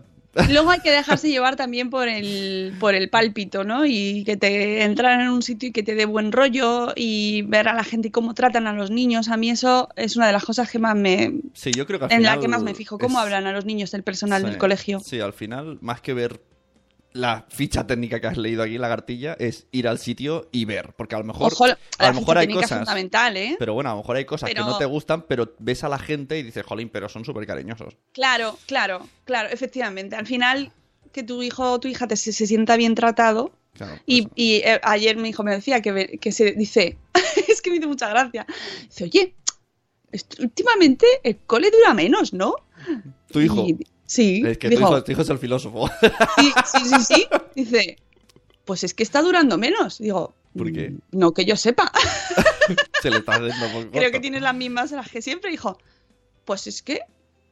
[0.50, 3.84] Luego hay que dejarse llevar también por el, por el pálpito, ¿no?
[3.86, 7.66] Y que te entrar en un sitio y que te dé buen rollo y ver
[7.68, 9.28] a la gente y cómo tratan a los niños.
[9.28, 12.04] A mí eso es una de las cosas que más me, Sí, yo creo que
[12.04, 14.42] al en la que más me fijo, cómo es- hablan a los niños del personal
[14.42, 15.00] Sí, del colegio.
[15.00, 16.40] Sí, al final, más que ver
[17.12, 20.64] la ficha técnica que has leído aquí en la cartilla, es ir al sitio y
[20.66, 20.92] ver.
[20.96, 22.78] Porque a lo mejor, Ojo, a lo mejor hay cosas.
[22.80, 23.56] fundamental, ¿eh?
[23.58, 25.88] Pero bueno, a lo mejor hay cosas Pero- que no te gustan, pero ves a
[25.88, 27.96] la gente y dices, jolín, pero son súper cariñosos.
[28.12, 30.16] Claro, claro, claro, efectivamente.
[30.16, 30.72] Al final,
[31.12, 33.52] que tu hijo o tu hija te, se, se sienta bien tratado.
[33.74, 34.28] Claro, Y,
[34.64, 36.98] eh, ayer mi hijo me decía que, que se dice,
[37.48, 38.44] es que me hizo mucha gracia.
[38.88, 39.34] Dice, oye,
[40.40, 42.54] últimamente el cole dura menos, ¿no?
[43.30, 43.64] Tu hijo.
[43.66, 45.88] Y- sí, Es que tu dijo, hijo, tu hijo es el filósofo.
[46.36, 47.26] sí, sí, sí, sí.
[47.54, 47.96] Dice,
[48.64, 49.98] pues es que está durando menos.
[49.98, 50.90] Digo, ¿Por qué?
[50.90, 51.92] "Mm, No que yo sepa.
[53.02, 55.50] Se le está haciendo por Creo que tienes las mismas las que siempre.
[55.50, 55.78] Dijo,
[56.44, 57.02] pues es que,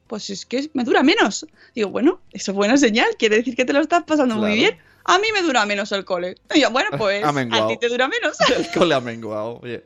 [0.08, 1.46] pues es que me dura menos.
[1.74, 3.06] Digo, bueno, eso es buena señal.
[3.18, 4.76] Quiere decir que te lo estás pasando muy bien.
[5.04, 6.34] A mí me dura menos el cole.
[6.52, 8.36] Y yo, bueno, pues a ti te dura menos.
[8.56, 9.60] El cole ha menguado.
[9.62, 9.84] Oye.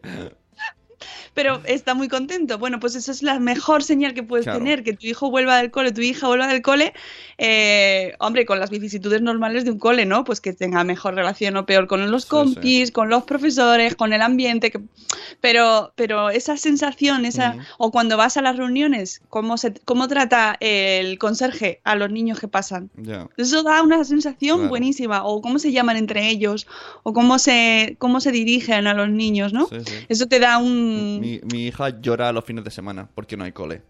[1.33, 2.59] Pero está muy contento.
[2.59, 4.59] Bueno, pues eso es la mejor señal que puedes Claro.
[4.59, 6.93] tener, que tu hijo vuelva del cole, tu hija vuelva del cole,
[7.39, 10.25] eh, hombre, con las vicisitudes normales de un cole, ¿no?
[10.25, 14.13] Pues que tenga mejor relación o peor con los Sí, compis, con los profesores, con
[14.13, 14.81] el ambiente, que-
[15.41, 20.57] pero, pero esa sensación, esa, o cuando vas a las reuniones, cómo se, cómo trata
[20.61, 22.91] el conserje a los niños que pasan.
[23.37, 24.69] Eso da una sensación Claro.
[24.69, 26.67] buenísima, o cómo se llaman entre ellos,
[27.05, 29.69] o cómo se, cómo se dirigen a los niños, ¿no?
[29.69, 29.77] Sí.
[30.09, 31.20] Eso te da un...
[31.21, 33.83] Mi, mi hija llora los fines de semana porque no hay cole.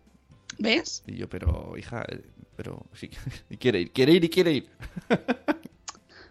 [0.58, 1.02] ¿Ves?
[1.06, 2.22] Y yo, pero, hija, eh,
[2.56, 3.10] pero sí,
[3.58, 4.70] quiere ir, quiere ir y quiere ir.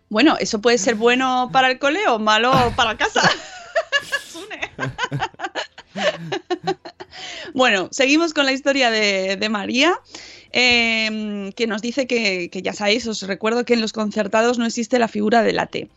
[0.09, 3.21] Bueno, eso puede ser bueno para el cole o malo para casa.
[4.27, 4.59] Sune.
[7.53, 9.99] bueno, seguimos con la historia de, María,
[10.51, 14.99] eh, que nos dice que, ya sabéis, os recuerdo que en los concertados no existe
[14.99, 15.89] la figura de la T.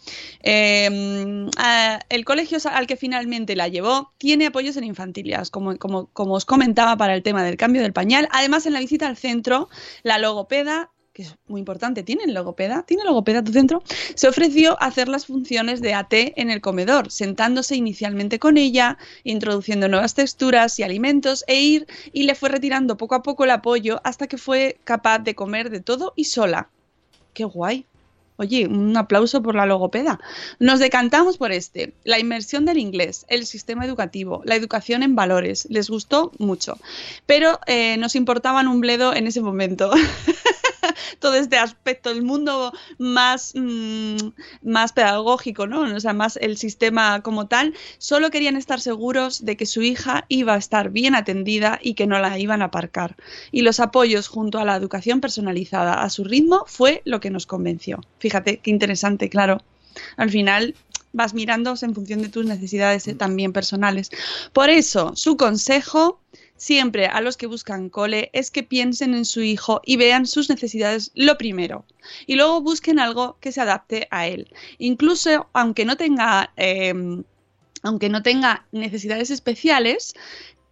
[0.42, 6.06] Eh, ah, el colegio al que finalmente la llevó tiene apoyos en infantilidades, como, como,
[6.06, 8.28] como os comentaba para el tema del cambio del pañal.
[8.32, 9.68] Además, en la visita al centro,
[10.02, 12.84] la logopeda que es muy importante, ¿tienen logopeda?
[12.84, 13.82] ¿Tiene logopeda tu centro?
[14.14, 19.88] Se ofreció hacer las funciones de AT en el comedor, sentándose inicialmente con ella, introduciendo
[19.88, 24.00] nuevas texturas y alimentos e ir y le fue retirando poco a poco el apoyo
[24.04, 26.70] hasta que fue capaz de comer de todo y sola.
[27.34, 27.86] ¡Qué guay!
[28.36, 30.18] Oye, un aplauso por la logopeda.
[30.58, 31.92] Nos decantamos por este.
[32.02, 35.66] La inmersión del inglés, el sistema educativo, la educación en valores.
[35.70, 36.78] Les gustó mucho.
[37.26, 39.92] Pero eh, nos importaban un bledo en ese momento.
[41.18, 44.16] todo este aspecto, el mundo más, mm,
[44.62, 45.82] más pedagógico, ¿no?
[45.82, 50.24] O sea, más el sistema como tal, solo querían estar seguros de que su hija
[50.28, 53.16] iba a estar bien atendida y que no la iban a aparcar.
[53.50, 57.46] Y los apoyos junto a la educación personalizada a su ritmo fue lo que nos
[57.46, 58.00] convenció.
[58.18, 59.58] Fíjate qué interesante, claro.
[60.16, 60.74] Al final
[61.12, 64.10] vas mirando en función de tus necesidades eh, también personales.
[64.52, 66.20] Por eso, su consejo
[66.62, 70.48] siempre a los que buscan cole es que piensen en su hijo y vean sus
[70.48, 71.84] necesidades lo primero.
[72.26, 74.48] Y luego busquen algo que se adapte a él.
[74.78, 76.52] Incluso aunque no tenga.
[76.56, 77.24] Em,
[77.84, 80.14] aunque no tenga necesidades especiales,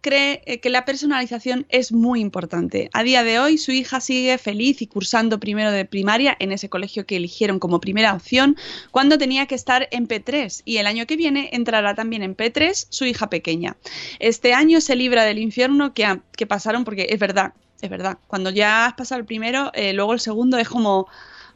[0.01, 2.89] cree eh, que la personalización es muy importante.
[2.93, 6.69] A día de hoy su hija sigue feliz y cursando primero de primaria en ese
[6.69, 8.57] colegio que eligieron como primera opción
[8.89, 12.87] cuando tenía que estar en P3 y el año que viene entrará también en P3
[12.89, 13.77] su hija pequeña.
[14.19, 18.49] Este año se libra del infierno que, que pasaron porque es verdad, es verdad, cuando
[18.49, 21.07] ya has pasado el primero, eh, luego el segundo es como...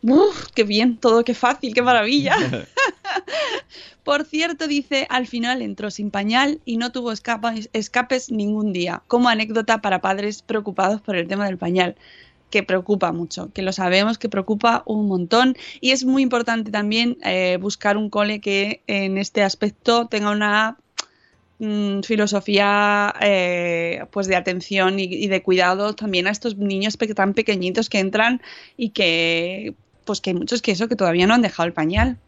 [0.01, 0.51] ¡Uf!
[0.53, 0.97] ¡Qué bien!
[0.97, 2.35] Todo, qué fácil, qué maravilla.
[4.03, 9.29] Por cierto, dice, al final entró sin pañal y no tuvo escapes ningún día, como
[9.29, 11.95] anécdota para padres preocupados por el tema del pañal
[12.49, 15.57] que preocupa mucho, que lo sabemos que preocupa un montón.
[15.81, 20.77] Y es muy importante también eh, buscar un cole que en este aspecto tenga una
[21.59, 27.89] mm, filosofía eh, pues de atención y, de cuidado también a estos niños tan pequeñitos
[27.89, 28.41] que entran
[28.77, 29.75] y que
[30.05, 32.19] pues que hay muchos que eso que todavía no han dejado el pañal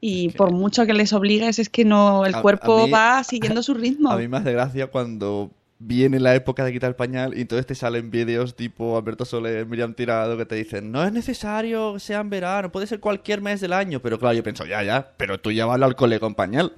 [0.00, 4.10] y por mucho que les obligues es que no el cuerpo va siguiendo su ritmo.
[4.12, 7.66] A mí me hace gracia cuando viene la época de quitar el pañal y entonces
[7.66, 12.00] te salen vídeos tipo Alberto Soler, Miriam Tirado que te dicen no es necesario que
[12.00, 15.12] sea en verano, puede ser cualquier mes del año, pero claro, yo pienso ya, ya,
[15.16, 16.72] pero tú ya vas al cole con pañal.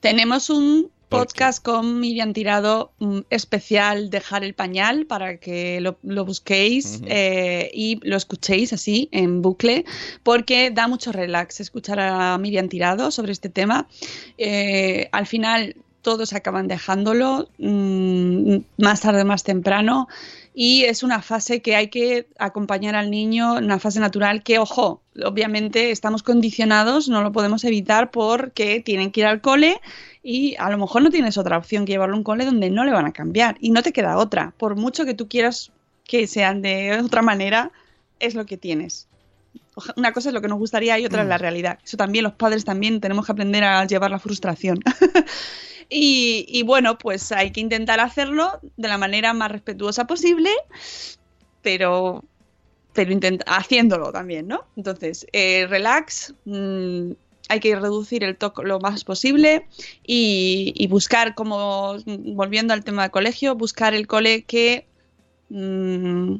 [0.00, 7.00] Tenemos un podcast con Miriam Tirado mm, especial Dejar el pañal para que lo, busquéis
[7.06, 9.84] eh, y lo escuchéis así en bucle
[10.22, 13.88] porque da mucho relax escuchar a Miriam Tirado sobre este tema.
[14.38, 20.06] Eh, al final todos acaban dejándolo mm, más tarde o más temprano
[20.54, 25.02] y es una fase que hay que acompañar al niño, una fase natural que, ojo,
[25.24, 29.80] obviamente estamos condicionados, no lo podemos evitar porque tienen que ir al cole
[30.26, 32.84] y a lo mejor no tienes otra opción que llevarlo a un cole donde no
[32.84, 34.54] le van a cambiar y no te queda otra.
[34.56, 35.70] Por mucho que tú quieras
[36.04, 37.70] que sean de otra manera,
[38.20, 39.06] es lo que tienes.
[39.96, 41.40] Una cosa es lo que nos gustaría y otra es la mm.
[41.40, 41.78] realidad.
[41.84, 44.80] Eso también los padres también tenemos que aprender a llevar la frustración.
[45.90, 50.50] Y, bueno, pues hay que intentar hacerlo de la manera más respetuosa posible,
[51.60, 52.24] pero,
[52.94, 53.12] pero
[53.46, 54.64] haciéndolo también, ¿no?
[54.76, 57.12] Entonces, eh, relax, mm,
[57.48, 59.66] hay que reducir el toque lo más posible
[60.06, 64.86] y, buscar, como volviendo al tema del colegio, buscar el cole que
[65.50, 66.36] mm,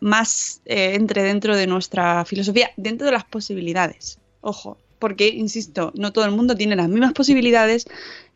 [0.00, 4.18] más eh, entre dentro de nuestra filosofía, dentro de las posibilidades.
[4.40, 7.86] Ojo, porque, insisto, no todo el mundo tiene las mismas posibilidades,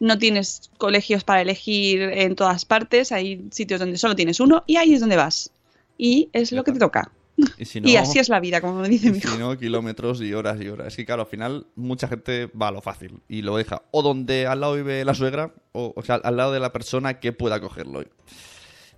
[0.01, 4.77] no tienes colegios para elegir en todas partes, hay sitios donde solo tienes uno y
[4.77, 5.51] ahí es donde vas.
[5.99, 7.11] Y es lo que te toca.
[7.85, 9.29] Y, así es la vida, como me dice mi hijo.
[9.29, 10.89] Si no, kilómetros y horas y horas.
[10.89, 13.83] Es que, claro, al final mucha gente va a lo fácil y lo deja.
[13.91, 17.21] O donde al lado vive la suegra, o, o sea, al lado de la persona
[17.21, 18.05] que pueda cogerlo.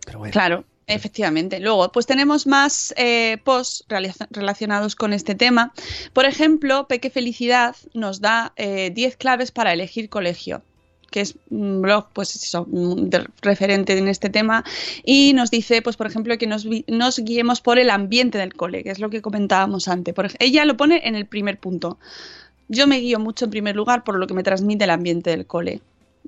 [0.04, 0.32] Pero bueno.
[0.32, 0.64] Claro.
[0.88, 1.60] Efectivamente.
[1.60, 3.84] Luego, pues tenemos más eh, posts
[4.30, 5.74] relacionados con este tema.
[6.14, 10.62] Por ejemplo, Peque Felicidad nos da 10 eh, claves para elegir colegio
[11.10, 12.66] que es un blog pues eso,
[13.42, 14.64] referente en este tema
[15.04, 16.66] y nos dice pues por ejemplo que nos,
[17.18, 20.14] guiemos por el ambiente del cole que es lo que comentábamos antes.
[20.38, 21.98] Ella lo pone en el primer punto.
[22.68, 25.46] Yo me guío mucho en primer lugar por lo que me transmite el ambiente del
[25.46, 25.80] cole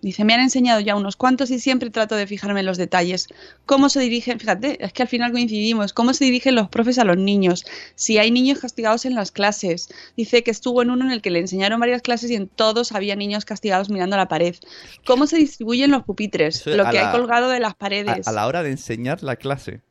[0.02, 3.28] Dice, me han enseñado ya unos cuantos y siempre trato de fijarme en los detalles.
[3.66, 4.40] ¿Cómo se dirigen?
[4.40, 5.92] Fíjate, es que al final coincidimos.
[5.92, 7.66] ¿Cómo se dirigen los profes a los niños?
[7.96, 9.88] Si hay niños castigados en las clases.
[10.16, 12.92] Dice que estuvo en uno en el que le enseñaron varias clases y en todos
[12.92, 14.56] había niños castigados mirando a la pared.
[15.04, 16.64] ¿Cómo se distribuyen los pupitres?
[16.66, 18.26] lo que hay colgado de las paredes.
[18.26, 19.82] A, la hora de enseñar la clase.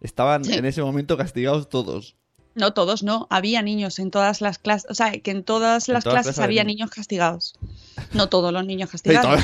[0.00, 2.16] Estaban en ese momento castigados todos.
[2.54, 3.26] No todos, no.
[3.30, 4.90] Había niños en todas las clases.
[4.90, 7.54] O sea, que en todas las clases, había niños castigados.
[8.12, 9.42] No todos los niños castigados.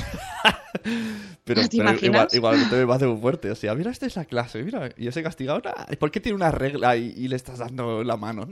[1.44, 3.50] pero, igual, igual te me hace muy fuerte.
[3.50, 4.62] O sea, mira, esta es la clase.
[4.62, 5.62] Mira, y ese castigado.
[5.98, 8.48] ¿Por qué tiene una regla y, le estás dando la mano?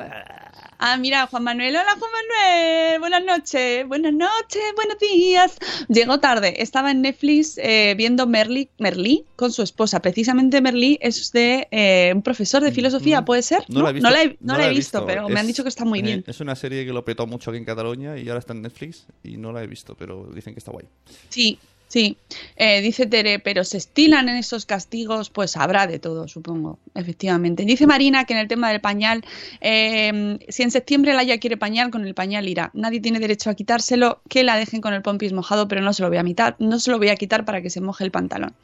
[0.78, 1.76] Ah, mira, Juan Manuel.
[1.76, 3.00] Hola, Juan Manuel.
[3.00, 3.86] Buenas noches.
[3.86, 5.56] Buenas noches, buenos días.
[5.88, 6.62] Llegó tarde.
[6.62, 10.00] Estaba en Netflix eh, viendo Merly, Merlí con su esposa.
[10.00, 13.64] Precisamente Merlí es de eh, un profesor de filosofía, Mm, ¿puede ser?
[13.68, 15.06] No la he visto, no la he, no no la he visto, visto.
[15.06, 16.24] pero me han dicho que está muy bien.
[16.26, 19.06] Es una serie que lo petó mucho aquí en Cataluña y ahora está en Netflix
[19.22, 20.86] y no la he visto, pero dicen que está guay.
[21.28, 21.58] Sí,
[21.88, 22.16] sí.
[22.56, 27.64] Eh, dice Tere, pero se estilan en esos castigos, pues habrá de todo, supongo, efectivamente.
[27.64, 29.24] Dice Marina que en el tema del pañal,
[29.60, 32.70] eh, si en septiembre Laia quiere pañal, con el pañal irá.
[32.74, 36.02] Nadie tiene derecho a quitárselo, que la dejen con el pompis mojado, pero no se
[36.02, 38.10] lo voy a quitar, no se lo voy a quitar para que se moje el
[38.10, 38.54] pantalón.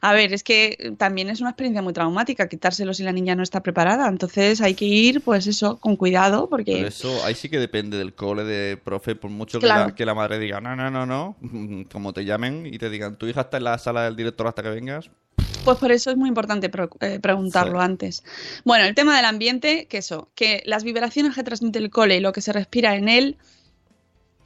[0.00, 3.42] A ver, es que también es una experiencia muy traumática quitárselo si la niña no
[3.42, 7.48] está preparada, entonces hay que ir, pues eso, con cuidado, porque Pero eso ahí sí
[7.48, 10.76] que depende del cole de profe, por mucho que, la, que la madre diga, no,
[10.76, 11.36] no, no, no,
[11.92, 14.62] como te llamen y te digan, tu hija está en la sala del director hasta
[14.62, 15.10] que vengas.
[15.64, 17.84] Pues por eso es muy importante eh, preguntarlo Sí.
[17.84, 18.24] antes.
[18.64, 22.20] Bueno, el tema del ambiente, que eso, que las vibraciones que transmite el cole y
[22.20, 23.36] lo que se respira en él,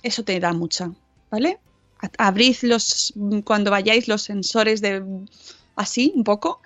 [0.03, 0.91] eso te da mucha,
[1.31, 1.59] ¿vale?
[2.19, 3.13] Abrid los,
[3.45, 5.05] cuando vayáis los sensores de
[5.77, 6.61] así, un poco,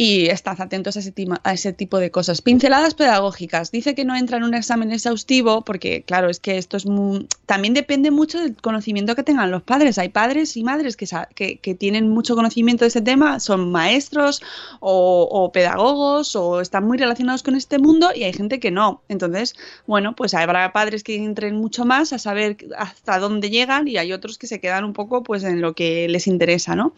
[0.00, 2.40] y estad atentos a ese, a ese tipo de cosas.
[2.40, 3.72] Pinceladas pedagógicas.
[3.72, 7.26] Dice que no entra en un examen exhaustivo porque, claro, es que esto es muy...
[7.46, 9.98] También depende mucho del conocimiento que tengan los padres.
[9.98, 14.40] Hay padres y madres que, que, que tienen mucho conocimiento de ese tema, son maestros
[14.78, 19.02] o, pedagogos o están muy relacionados con este mundo y hay gente que no.
[19.08, 19.56] Entonces,
[19.88, 24.12] bueno, pues habrá padres que entren mucho más a saber hasta dónde llegan y hay
[24.12, 26.92] otros que se quedan un poco pues en lo que les interesa, ¿no?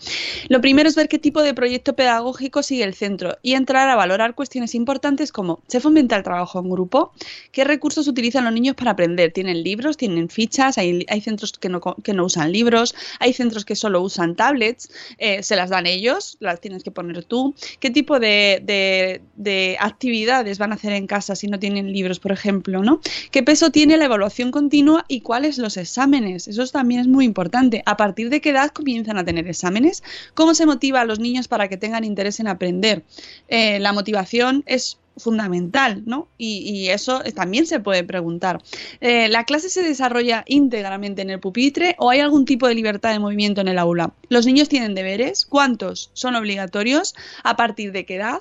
[0.51, 4.35] Lo primero es ver qué tipo de proyecto pedagógico sigue centro y entrar a valorar
[4.35, 7.13] cuestiones importantes como ¿se fomenta el trabajo en grupo?
[7.53, 9.33] ¿Qué recursos utilizan los niños para aprender?
[9.33, 9.97] ¿Tienen libros?
[9.97, 10.79] ¿Tienen fichas?
[10.79, 14.91] Hay, hay centros que no, que no usan libros, hay centros que solo usan tablets,
[15.19, 17.55] eh, se las dan ellos, las tienes que poner tú.
[17.81, 22.19] ¿Qué tipo de, de- de actividades van a hacer en casa si no tienen libros,
[22.21, 22.83] por ejemplo?
[22.83, 23.01] ¿no?
[23.31, 26.49] ¿Qué peso tiene la evaluación continua y cuáles los exámenes?
[26.49, 27.83] Eso también es muy importante.
[27.87, 30.03] ¿A partir de qué edad comienzan a tener exámenes?
[30.35, 32.80] ¿Cómo se motiva a los niños para que tengan interés en aprender?
[33.49, 36.29] Eh, la motivación es fundamental, ¿no?
[36.39, 38.63] Y, eso también se puede preguntar.
[39.01, 43.13] Eh, ¿La clase se desarrolla íntegramente en el pupitre o hay algún tipo de libertad
[43.13, 44.13] de movimiento en el aula?
[44.29, 45.47] ¿Los niños tienen deberes?
[45.47, 47.15] ¿Cuántos son obligatorios?
[47.45, 48.41] ¿A partir de qué edad?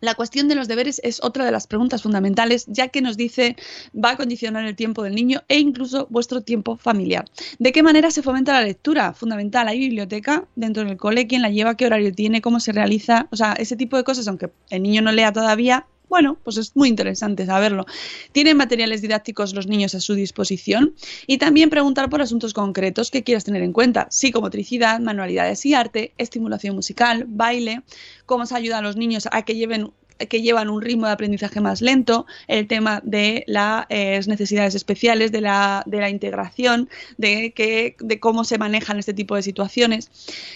[0.00, 3.56] La cuestión de los deberes es otra de las preguntas fundamentales, ya que nos dice
[3.94, 7.24] va a condicionar el tiempo del niño e incluso vuestro tiempo familiar.
[7.58, 9.12] ¿De qué manera se fomenta la lectura?
[9.12, 13.28] Fundamental, hay biblioteca dentro del cole, quién la lleva, qué horario tiene, cómo se realiza,
[13.30, 15.86] o sea, ese tipo de cosas, aunque el niño no lea todavía.
[16.08, 17.84] Bueno, pues es muy interesante saberlo.
[18.32, 20.94] ¿Tienen materiales didácticos los niños a su disposición?
[21.26, 24.06] Y también preguntar por asuntos concretos que quieras tener en cuenta.
[24.10, 27.82] Psicomotricidad, manualidades y arte, estimulación musical, baile,
[28.26, 29.92] cómo se ayuda a los niños a que lleven
[30.26, 35.40] que llevan un ritmo de aprendizaje más lento, el tema de las necesidades especiales, de
[35.40, 40.10] la, de la integración, de, que, de cómo se manejan este tipo de situaciones.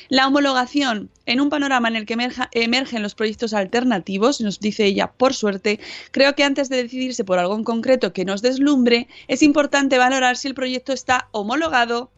[0.09, 2.17] La homologación, en un panorama en el que
[2.53, 5.79] emergen los proyectos alternativos, nos dice ella, por suerte,
[6.11, 10.37] creo que antes de decidirse por algo en concreto que nos deslumbre, es importante valorar
[10.37, 12.11] si el proyecto está homologado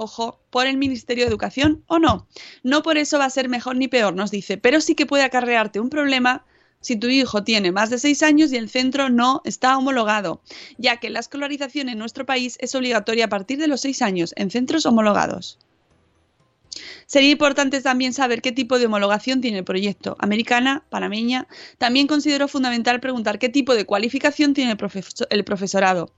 [0.00, 2.26] ojo, por el Ministerio de Educación o no.
[2.62, 5.24] No por eso va a ser mejor ni peor, nos dice, pero sí que puede
[5.24, 6.44] acarrearte un problema
[6.80, 10.40] si tu hijo tiene más de seis años y el centro no está homologado,
[10.78, 14.32] ya que la escolarización en nuestro país es obligatoria a partir de los seis años
[14.36, 15.58] en centros homologados.
[17.06, 21.48] Sería importante también saber qué tipo de homologación tiene el proyecto, americana, panameña.
[21.76, 26.12] También considero fundamental preguntar qué tipo de cualificación tiene el, profesor, el profesorado.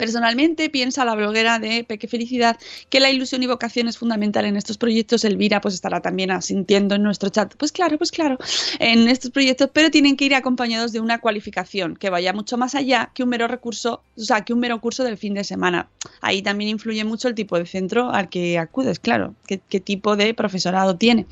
[0.00, 2.56] Personalmente, piensa la bloguera de Peque Felicidad
[2.88, 5.26] que la ilusión y vocación es fundamental en estos proyectos.
[5.26, 7.54] Elvira pues estará también asintiendo en nuestro chat.
[7.58, 8.38] Pues claro, pues claro,
[8.78, 12.74] en estos proyectos, pero tienen que ir acompañados de una cualificación que vaya mucho más
[12.74, 15.90] allá que un mero recurso, o sea, que un mero curso del fin de semana.
[16.22, 20.16] Ahí también influye mucho el tipo de centro al que acudes, claro, qué, qué tipo
[20.16, 21.26] de profesorado tiene.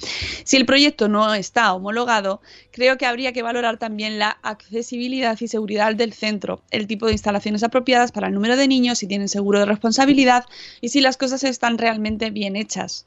[0.45, 5.49] Si el proyecto no está homologado, creo que habría que valorar también la accesibilidad y
[5.49, 9.61] seguridad del centro, el tipo de instalaciones apropiadas para el número niños, si tienen seguro
[9.61, 10.47] de responsabilidad
[10.81, 13.07] y si las cosas están realmente bien hechas.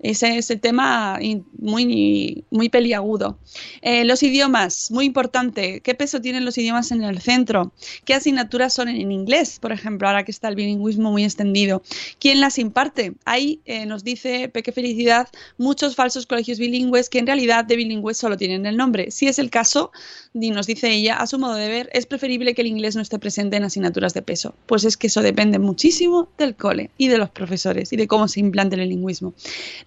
[0.00, 1.18] Ese es el tema
[1.58, 3.38] muy, muy peliagudo.
[3.82, 5.80] Eh, los idiomas, muy importante.
[5.80, 7.72] ¿Qué peso tienen los idiomas en el centro?
[8.04, 11.82] ¿Qué asignaturas son en inglés, por ejemplo, ahora que está el bilingüismo muy extendido?
[12.20, 13.14] ¿Quién las imparte?
[13.24, 18.16] Ahí eh, nos dice Peque Felicidad muchos falsos colegios bilingües que en realidad de bilingües
[18.16, 19.10] solo tienen el nombre.
[19.10, 19.90] Si es el caso,
[20.34, 23.02] y nos dice ella, a su modo de ver, es preferible que el inglés no
[23.02, 24.54] esté presente en asignaturas de peso.
[24.66, 28.28] Pues es que eso depende muchísimo del cole y de los profesores y de cómo
[28.28, 29.34] se implante el lingüismo.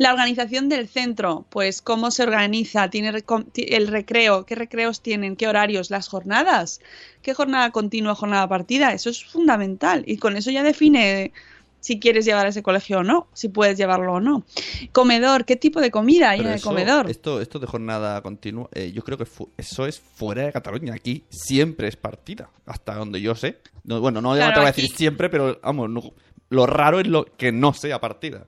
[0.01, 3.09] La organización del centro, pues cómo se organiza, tiene
[3.55, 6.81] el recreo, qué recreos tienen, qué horarios, las jornadas,
[7.21, 11.33] qué jornada continua, jornada partida, eso es fundamental y con eso ya define
[11.81, 14.43] si quieres llevar a ese colegio o no, si puedes llevarlo o no.
[14.91, 17.07] Comedor, qué tipo de comida hay Pero en el eso- comedor.
[17.09, 19.27] Esto, esto de jornada continua, eh, yo creo que
[19.57, 20.95] eso es fuera de Cataluña.
[20.95, 23.59] Aquí siempre es partida, hasta donde yo sé.
[23.83, 26.11] No, bueno, no Claro, te voy a aquí- decir siempre, pero vamos, no-
[26.49, 28.47] lo raro es lo que no sea partida.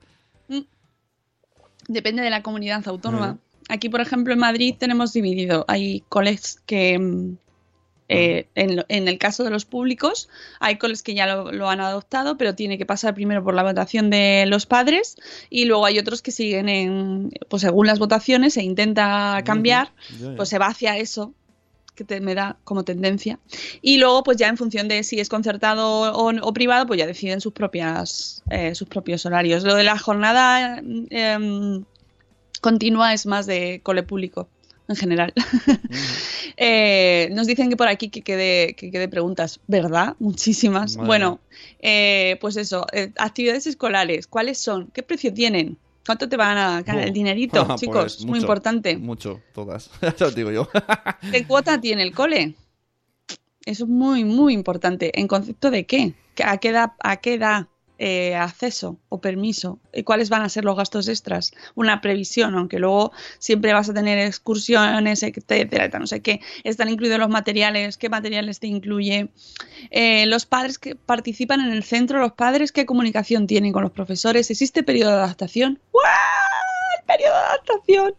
[1.88, 3.38] Depende de la comunidad autónoma.
[3.68, 5.64] Aquí, por ejemplo, en Madrid tenemos dividido.
[5.68, 7.36] Hay coles que, mm,
[8.08, 10.28] eh, en, en el caso de los públicos,
[10.60, 13.62] hay coles que ya lo, lo han adoptado, pero tiene que pasar primero por la
[13.62, 15.16] votación de los padres
[15.48, 19.92] y luego hay otros que siguen en, pues según las votaciones, se intenta cambiar,
[20.36, 21.32] pues se va hacia eso
[21.94, 23.38] que te- me da como tendencia.
[23.82, 27.06] Y luego, pues ya en función de si es concertado o, o privado, pues ya
[27.06, 29.62] deciden sus propias eh, sus propios horarios.
[29.64, 31.84] Lo de la jornada em,
[32.60, 34.48] continua es más de cole público
[34.88, 35.32] en general.
[36.56, 40.14] Eh, nos dicen que por aquí que quede, que quede preguntas, ¿verdad?
[40.20, 40.96] Muchísimas.
[40.96, 41.40] Madre bueno,
[41.80, 44.88] eh, pues eso, eh, actividades escolares, ¿cuáles son?
[44.94, 45.78] ¿Qué precio tienen?
[46.04, 48.20] ¿Cuánto te van a ganar el dinerito, Pues chicos?
[48.20, 48.96] Muy mucho, importante.
[48.96, 49.90] Mucho, todas.
[50.00, 50.68] Eso digo yo.
[51.32, 52.54] ¿Qué cuota tiene el cole?
[53.64, 55.18] Eso es muy, muy importante.
[55.18, 56.14] ¿En concepto de qué?
[56.44, 57.68] ¿A qué da, a qué da
[58.06, 59.78] eh, acceso o permiso?
[59.94, 61.52] ¿Y cuáles van a ser los gastos extras?
[61.74, 66.42] Una previsión, aunque luego siempre vas a tener excursiones, etcétera, no sé qué.
[66.64, 69.30] Están incluidos los materiales, qué materiales te incluye.
[69.90, 73.92] Eh, los padres que participan en el centro, los padres, qué comunicación tienen con los
[73.92, 74.50] profesores.
[74.50, 75.80] ¿Existe periodo de adaptación?
[75.90, 76.04] ¡Guau!
[76.98, 78.14] El periodo de adaptación.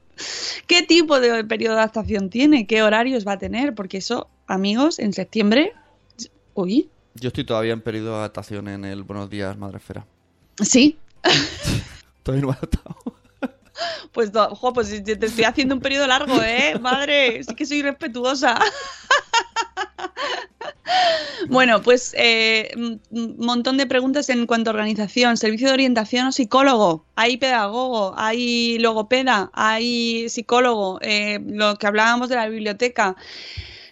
[0.65, 2.65] ¿Qué tipo de periodo de adaptación tiene?
[2.65, 3.75] ¿Qué horarios va a tener?
[3.75, 5.73] Porque eso, amigos, en septiembre.
[6.55, 10.05] Uy, Yo estoy todavía en periodo de adaptación en el Buenos Días, Madre Esfera.
[10.61, 10.97] sí.
[12.24, 12.95] Todavía no me he adaptado.
[14.13, 16.80] Pues, ojo, pues te te estoy haciendo un periodo largo, ¿eh?
[16.80, 18.57] Madre, sí que soy respetuosa.
[21.49, 26.32] Bueno, pues eh, un montón de preguntas en cuanto a organización, servicio de orientación o
[26.32, 27.05] psicólogo.
[27.16, 33.16] Hay pedagogo, hay logopeda, hay psicólogo, eh, lo que hablábamos de la biblioteca.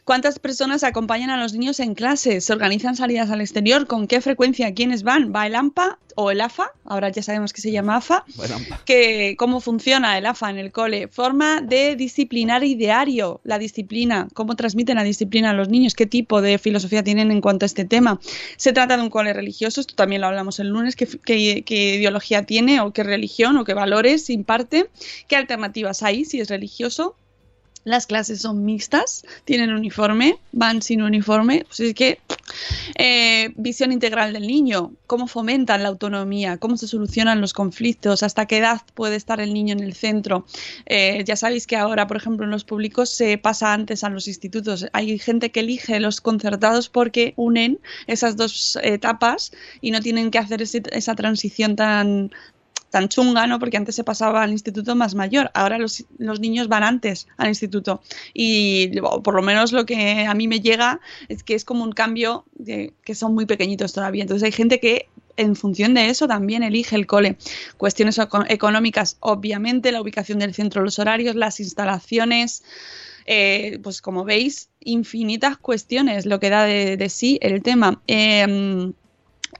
[0.05, 2.43] ¿Cuántas personas acompañan a los niños en clases?
[2.45, 3.87] ¿Se organizan salidas al exterior?
[3.87, 4.73] ¿Con qué frecuencia?
[4.73, 5.31] ¿Quiénes van?
[5.33, 6.67] ¿Va el AMPA o el AFA?
[6.83, 8.25] Ahora ya sabemos que se llama AFA.
[8.35, 11.07] Bueno, Que, ¿Cómo funciona el AFA en el cole?
[11.07, 14.27] Forma de disciplinar y diario, la disciplina.
[14.33, 15.93] ¿Cómo transmiten la disciplina a los niños?
[15.95, 18.19] ¿Qué tipo de filosofía tienen en cuanto a este tema?
[18.57, 19.79] ¿Se trata de un cole religioso?
[19.79, 20.97] Esto también lo hablamos el lunes.
[20.97, 24.89] ¿Qué, qué- qué ideología tiene o qué religión o qué valores imparte?
[25.29, 27.15] ¿Qué alternativas hay si es religioso?
[27.85, 31.65] Las clases son mixtas, tienen uniforme, van sin uniforme.
[31.67, 32.19] Pues es que
[32.95, 38.45] eh, visión integral del niño, cómo fomentan la autonomía, cómo se solucionan los conflictos, hasta
[38.45, 40.45] qué edad puede estar el niño en el centro.
[40.85, 44.27] Eh, ya sabéis que ahora, por ejemplo, en los públicos se pasa antes a los
[44.27, 44.87] institutos.
[44.93, 50.39] Hay gente que elige los concertados porque unen esas dos etapas y no tienen que
[50.39, 52.31] hacer ese- esa transición tan
[52.93, 53.59] tan chunga, ¿no?
[53.59, 57.49] Porque antes se pasaba al instituto más mayor, ahora los, los niños van antes al
[57.49, 58.01] instituto.
[58.33, 61.91] Y por lo menos lo que a mí me llega es que es como un
[61.91, 64.21] cambio de, que son muy pequeñitos todavía.
[64.23, 67.37] Entonces hay gente que en función de eso también elige el cole.
[67.77, 72.63] Cuestiones eco- económicas, obviamente, la ubicación del centro, los horarios, las instalaciones.
[73.25, 78.01] eh, pues como veis, infinitas cuestiones lo que da de, de sí el tema.
[78.07, 78.93] Em,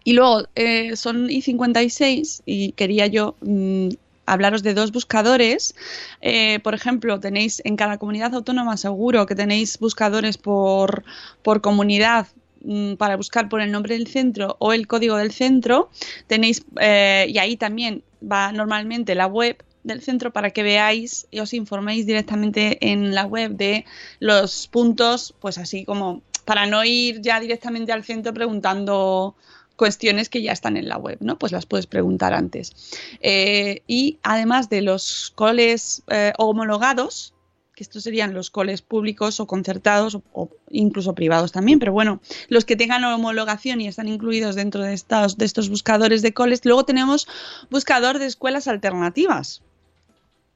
[0.03, 3.89] y luego eh, son I56 y quería yo mm,
[4.25, 5.75] hablaros de dos buscadores.
[6.21, 11.03] Eh, por ejemplo, tenéis en cada comunidad autónoma seguro que tenéis buscadores por,
[11.41, 12.27] por comunidad
[12.63, 15.89] mm, para buscar por el nombre del centro o el código del centro.
[16.27, 21.39] Tenéis, eh, y ahí también va normalmente la web del centro para que veáis y
[21.39, 23.85] os informéis directamente en la web de
[24.19, 29.35] los puntos, pues así como para no ir ya directamente al centro preguntando
[29.75, 31.37] cuestiones que ya están en la web, ¿no?
[31.37, 32.73] Pues las puedes preguntar antes.
[33.21, 37.33] Eh, y además de los coles eh, homologados,
[37.75, 42.21] que estos serían los coles públicos o concertados o, o incluso privados también, pero bueno,
[42.49, 46.63] los que tengan homologación y están incluidos dentro de estos, de estos buscadores de coles,
[46.65, 47.27] luego tenemos
[47.71, 49.63] buscador de escuelas alternativas.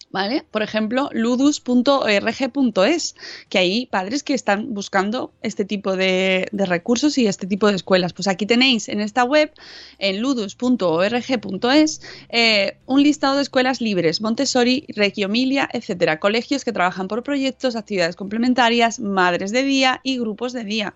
[0.10, 0.46] ¿Vale?
[0.52, 3.16] Por ejemplo, ludus.org.es,
[3.50, 8.14] que hay padres que están buscando este tipo de, recursos y este tipo de escuelas.
[8.14, 9.52] Pues aquí tenéis en esta web,
[10.00, 17.10] en ludus.org.es, eh, un listado de escuelas libres, Montessori, Reggio Emilia, etcétera, colegios que trabajan
[17.10, 20.96] por proyectos, actividades complementarias, madres de día y grupos de día.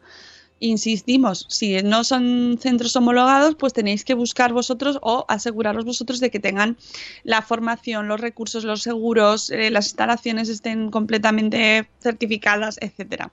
[0.62, 6.30] Insistimos, si no son centros homologados, pues tenéis que buscar vosotros o aseguraros vosotros de
[6.30, 6.78] que tengan
[7.24, 13.32] la formación, los recursos, los seguros, eh, las instalaciones estén completamente certificadas, etcétera.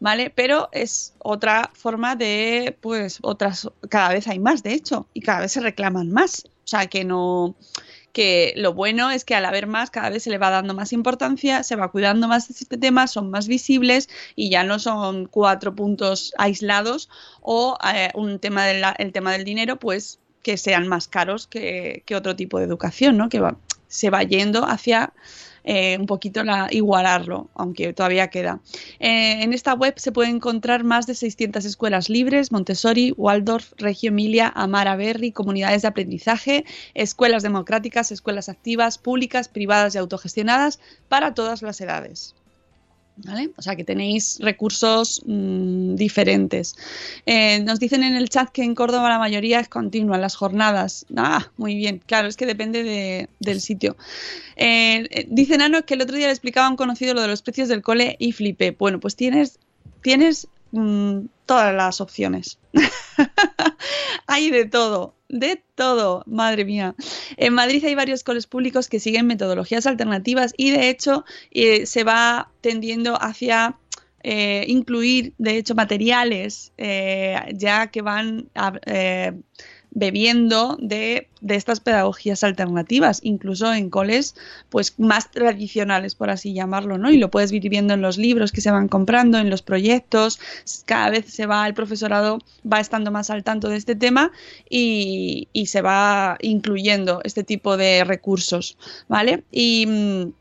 [0.00, 0.30] ¿Vale?
[0.30, 5.40] Pero es otra forma de, pues, otras, cada vez hay más, de hecho, y cada
[5.40, 6.44] vez se reclaman más.
[6.46, 7.56] O sea, que no
[8.12, 10.92] que lo bueno es que al haber más, cada vez se le va dando más
[10.92, 15.26] importancia, se va cuidando más de este tema, son más visibles y ya no son
[15.26, 17.08] cuatro puntos aislados
[17.40, 22.02] o eh, un tema del el tema del dinero, pues que sean más caros que,
[22.06, 23.28] que otro tipo de educación, ¿no?
[23.28, 23.56] Que va,
[23.88, 25.12] se va yendo hacia
[25.64, 28.60] eh, un poquito la, igualarlo, aunque todavía queda.
[28.98, 34.08] Eh, en esta web se pueden encontrar más de 600 escuelas libres, Montessori, Waldorf, Reggio
[34.08, 41.34] Emilia, Amara Berry, comunidades de aprendizaje, escuelas democráticas, escuelas activas, públicas, privadas y autogestionadas para
[41.34, 42.34] todas las edades.
[43.56, 46.76] O sea que tenéis recursos mm, diferentes.
[47.26, 51.06] Eh, nos dicen en el chat que en Córdoba la mayoría es continua, las jornadas.
[51.16, 53.96] Ah, muy bien, claro, es que depende del sitio.
[54.56, 57.28] Eh, eh, dice Nano que el otro día le explicaba a un conocido lo de
[57.28, 58.72] los precios del cole y flipé.
[58.72, 59.58] Bueno, pues tienes,
[60.02, 62.58] tienes mm, todas las opciones.
[64.26, 66.94] hay de todo, de todo, madre mía.
[67.36, 72.04] En Madrid hay varios coles públicos que siguen metodologías alternativas y de hecho eh, se
[72.04, 73.78] va tendiendo hacia
[74.22, 78.72] eh, incluir, de hecho, materiales eh, ya que van a
[79.92, 84.34] bebiendo de, estas pedagogías alternativas, incluso en coles
[84.68, 87.10] pues más tradicionales, por así llamarlo, ¿no?
[87.10, 90.38] Y lo puedes ir viendo en los libros que se van comprando, en los proyectos,
[90.84, 92.38] cada vez se va, el profesorado
[92.70, 94.30] va estando más al tanto de este tema
[94.68, 98.76] y, y se va incluyendo este tipo de recursos,
[99.08, 99.44] ¿vale?
[99.50, 100.39] Y mm,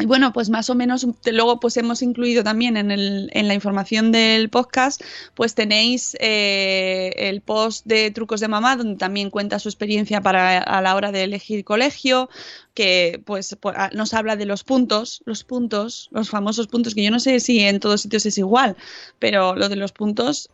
[0.00, 3.54] y bueno, pues más o menos, luego pues hemos incluido también en, el, en la
[3.54, 5.02] información del podcast,
[5.34, 10.58] pues tenéis eh, el post de Trucos de Mamá, donde también cuenta su experiencia para
[10.58, 12.30] a la hora de elegir colegio,
[12.74, 17.10] que pues, pues nos habla de los puntos, los puntos, los famosos puntos, que yo
[17.10, 18.76] no sé si en todos sitios es igual,
[19.18, 20.48] pero lo de los puntos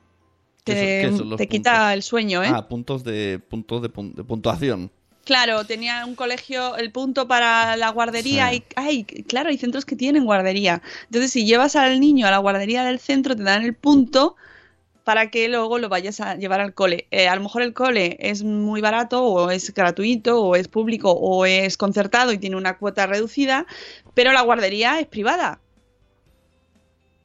[0.64, 2.50] te, te quita el sueño, ¿eh?
[2.52, 4.90] Ah, puntos de, puntos de puntuación.
[5.26, 9.96] Claro, tenía un colegio, el punto para la guardería y, ay, claro, hay centros que
[9.96, 10.82] tienen guardería.
[11.06, 14.36] Entonces, si llevas al niño a la guardería del centro, te dan el punto
[15.02, 17.08] para que luego lo vayas a llevar al cole.
[17.10, 21.10] Eh, a lo mejor el cole es muy barato o es gratuito o es público
[21.10, 23.66] o es concertado y tiene una cuota reducida,
[24.14, 25.58] pero la guardería es privada.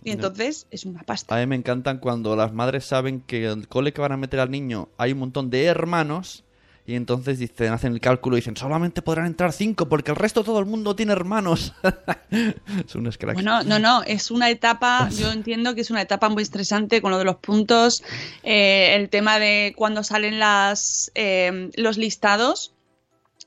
[0.04, 1.36] Y entonces es una pasta.
[1.36, 4.40] A mí me encantan cuando las madres saben que el cole que van a meter
[4.40, 6.44] al niño hay un montón de hermanos
[6.86, 10.44] y entonces dicen, hacen el cálculo y dicen, solamente podrán entrar cinco porque el resto
[10.44, 11.74] todo el mundo tiene hermanos.
[12.32, 13.36] es un cracks.
[13.36, 17.12] Bueno, no, no, es una etapa, yo entiendo que es una etapa muy estresante con
[17.12, 18.04] lo de los puntos,
[18.44, 22.74] eh, el tema de cuando salen las, eh, los listados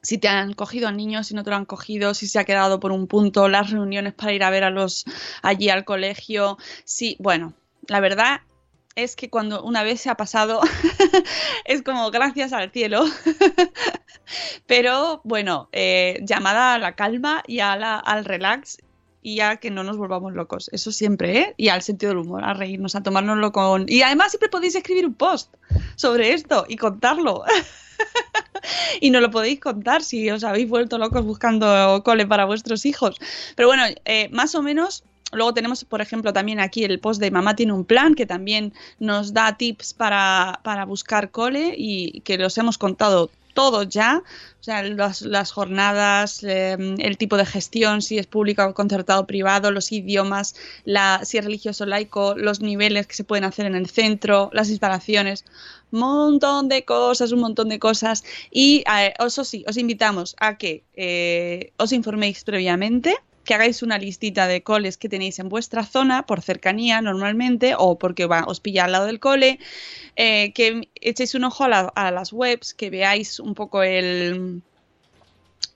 [0.04, 2.44] si te han cogido a niños, si no te lo han cogido, si se ha
[2.44, 5.06] quedado por un punto, las reuniones para ir a ver a los
[5.40, 7.54] allí al colegio, sí, bueno,
[7.88, 8.42] la verdad
[8.96, 10.60] es que cuando una vez se ha pasado
[11.64, 13.04] es como gracias al cielo.
[14.66, 18.78] Pero bueno, eh, llamada a la calma y a al relax
[19.22, 20.68] y a que no nos volvamos locos.
[20.72, 21.54] Eso siempre, ¿eh?
[21.56, 23.86] Y al sentido del humor, a reírnos, a tomárnoslo con...
[23.88, 25.54] Y además siempre podéis escribir un post
[25.96, 27.42] sobre esto y contarlo.
[29.00, 33.16] y no lo podéis contar si os habéis vuelto locos buscando cole para vuestros hijos.
[33.56, 37.30] Pero bueno, eh, más o menos Luego tenemos, por ejemplo, también aquí el post de
[37.30, 42.56] Mamá tiene un plan, que también nos da tips para, buscar cole y que los
[42.58, 44.22] hemos contado todos ya,
[44.60, 49.70] o sea, las, jornadas, em, el tipo de gestión, si es público o concertado privado,
[49.70, 53.76] los idiomas, la, si es religioso o laico, los niveles que se pueden hacer en
[53.76, 55.44] el centro, las instalaciones,
[55.92, 58.24] un montón de cosas, un montón de cosas.
[58.50, 63.98] Y eh, eso sí, os invitamos a que eh, os informéis previamente que hagáis una
[63.98, 68.84] listita de coles que tenéis en vuestra zona, por cercanía normalmente, o porque os pilla
[68.84, 69.58] al lado del cole,
[70.16, 74.62] eh, que echéis un ojo a, las webs, que veáis un poco el...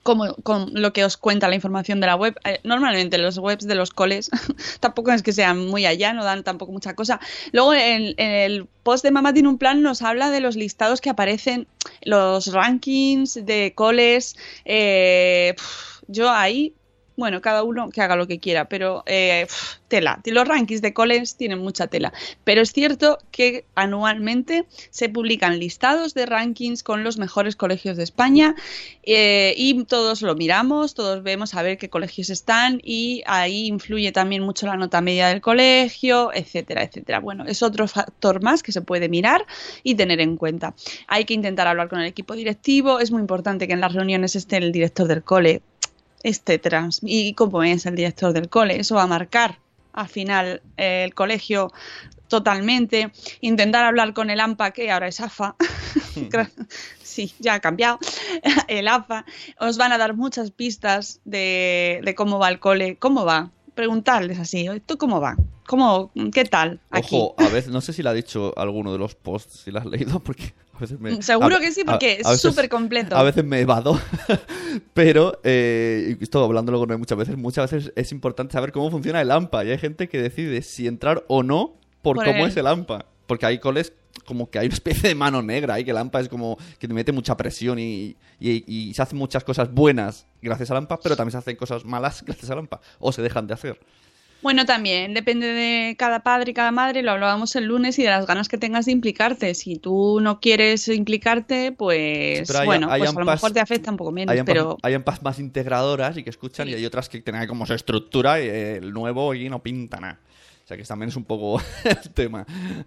[0.01, 2.33] Como, con lo que os cuenta la información de la web.
[2.45, 4.31] Eh, normalmente los webs de los coles
[4.79, 7.19] tampoco es que sean muy allá, no dan tampoco mucha cosa.
[7.51, 11.09] Luego en, el post de Mamá tiene un plan nos habla de los listados que
[11.09, 11.67] aparecen,
[12.01, 14.37] los rankings de coles.
[14.63, 15.53] Eh,
[16.07, 16.73] yo ahí
[17.19, 19.47] bueno, cada uno que haga lo que quiera, pero eh,
[19.89, 20.21] tela.
[20.25, 22.13] Los rankings de coles tienen mucha tela.
[22.43, 28.03] Pero es cierto que anualmente se publican listados de rankings con los mejores colegios de
[28.03, 28.55] España
[29.03, 34.11] eh, y todos lo miramos, todos vemos a ver qué colegios están y ahí influye
[34.11, 37.19] también mucho la nota media del colegio, etcétera, etcétera.
[37.19, 39.45] Bueno, es otro factor más que se puede mirar
[39.83, 40.75] y tener en cuenta.
[41.07, 44.35] Hay que intentar hablar con el equipo directivo, es muy importante que en las reuniones
[44.35, 45.61] esté el director del cole,
[46.23, 49.59] etcétera, y cómo es el director del cole, eso va a marcar
[49.93, 51.71] al final eh, el colegio
[52.27, 53.11] totalmente,
[53.41, 55.55] intentar hablar con el AMPA, que ahora es AFA,
[57.03, 57.99] sí, ya ha cambiado,
[58.67, 59.25] el AFA,
[59.59, 64.39] os van a dar muchas pistas de, de cómo va el cole, cómo va, preguntarles
[64.39, 65.35] así, ¿tú cómo va?
[65.65, 66.79] ¿Cómo, ¿Qué tal?
[66.89, 67.15] Aquí?
[67.15, 69.79] Ojo, a veces, no sé si lo ha dicho alguno de los posts, si lo
[69.79, 71.21] has leído, porque a veces me...
[71.21, 73.15] Seguro a- que sí, porque a es súper completo.
[73.15, 73.99] A veces me evado,
[74.93, 79.21] pero eh, esto hablándolo con él muchas veces, muchas veces es importante saber cómo funciona
[79.21, 82.49] el AMPA y hay gente que decide si entrar o no por, Por cómo él.
[82.51, 83.05] es el AMPA.
[83.27, 83.93] Porque hay coles
[84.25, 86.87] como que hay una especie de mano negra ahí, que el AMPA es como que
[86.87, 90.99] te mete mucha presión y, y- y se hacen muchas cosas buenas gracias al AMPA,
[91.01, 93.79] pero también se hacen cosas malas gracias al AMPA, o se dejan de hacer.
[94.41, 98.09] Bueno, también depende de cada padre y cada madre, lo hablábamos el lunes y de
[98.09, 99.53] las ganas que tengas de implicarte.
[99.53, 103.59] Si tú no quieres implicarte, pues hay- bueno, hay pues a lo AMPAs- mejor te
[103.59, 106.73] afecta un poco menos, Hay AMPAs, pero hay AMPAs más integradoras y que escuchan Sí.
[106.73, 110.19] y hay otras que tienen como su estructura y el nuevo aquí no pinta nada.
[110.63, 112.45] O sea que también es un poco el tema.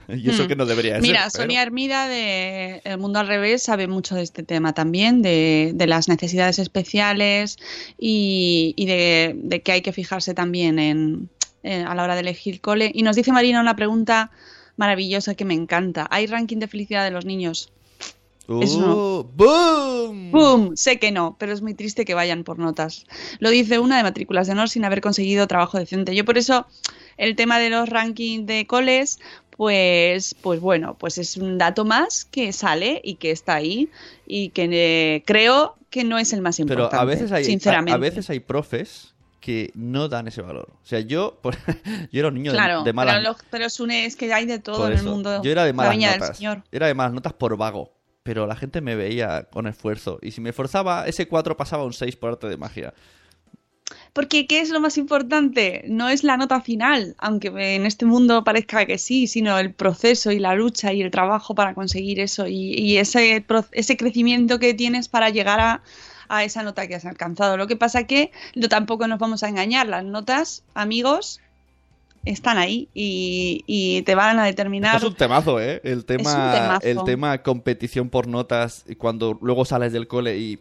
[0.09, 0.47] Y eso Hmm.
[0.47, 1.03] que no debería ser.
[1.03, 5.21] Mira, pero- Sonia Hermida de El Mundo al Revés sabe mucho de este tema también,
[5.21, 7.57] de, de las necesidades especiales
[7.99, 11.29] y, y de, de que hay que fijarse también en,
[11.63, 12.91] en- a la hora de elegir cole.
[12.95, 14.31] Y nos dice Marina una pregunta
[14.77, 16.07] maravillosa que me encanta.
[16.11, 17.71] ¿Hay ranking de felicidad de los niños?
[18.61, 18.97] Eso no.
[19.21, 19.25] ¡Uh!
[19.35, 20.31] ¡Boom!
[20.33, 20.77] ¡Bum!
[20.77, 23.07] Sé que no, pero es muy triste que vayan por notas.
[23.39, 26.15] Lo dice una de matrículas de honor sin haber conseguido trabajo decente.
[26.15, 26.67] Yo por eso
[27.17, 29.21] el tema de los rankings de coles,
[29.57, 33.89] pues, pues bueno, pues es un dato más que sale y que está ahí
[34.27, 36.97] y que eh, creo que no es el más Pero importante.
[37.03, 37.93] a veces hay, a- sinceramente.
[37.95, 39.12] a, veces hay profes
[39.43, 40.69] que no dan ese valor.
[40.83, 41.57] O sea, yo, por-
[42.11, 44.47] yo era un niño de- Claro, de, malas pero, lo- pero Sune, es que hay
[44.47, 45.43] de todo en el mundo.
[45.43, 46.37] Yo era de la malas notas.
[46.39, 46.63] Señor.
[46.73, 47.93] Era de malas notas por vago.
[48.23, 50.19] Pero la gente me veía con esfuerzo.
[50.23, 52.95] Y si me esforzaba, ese 4 pasaba a un 6 por arte de magia.
[54.13, 55.85] Porque ¿qué es lo más importante?
[55.89, 60.31] No es la nota final, aunque en este mundo parezca que sí, sino el proceso
[60.31, 64.75] y la lucha y el trabajo para conseguir eso y, y ese, ese crecimiento que
[64.75, 65.83] tienes para llegar a,
[66.33, 67.59] a esa nota que has alcanzado.
[67.59, 71.41] Lo que pasa que no, tampoco nos vamos a engañar, las notas, amigos,
[72.25, 74.95] están ahí y, y te van a determinar...
[74.97, 75.83] Esto es un temazo, ¿eh?
[75.85, 80.59] El tema, el tema competición por notas cuando luego sales del cole y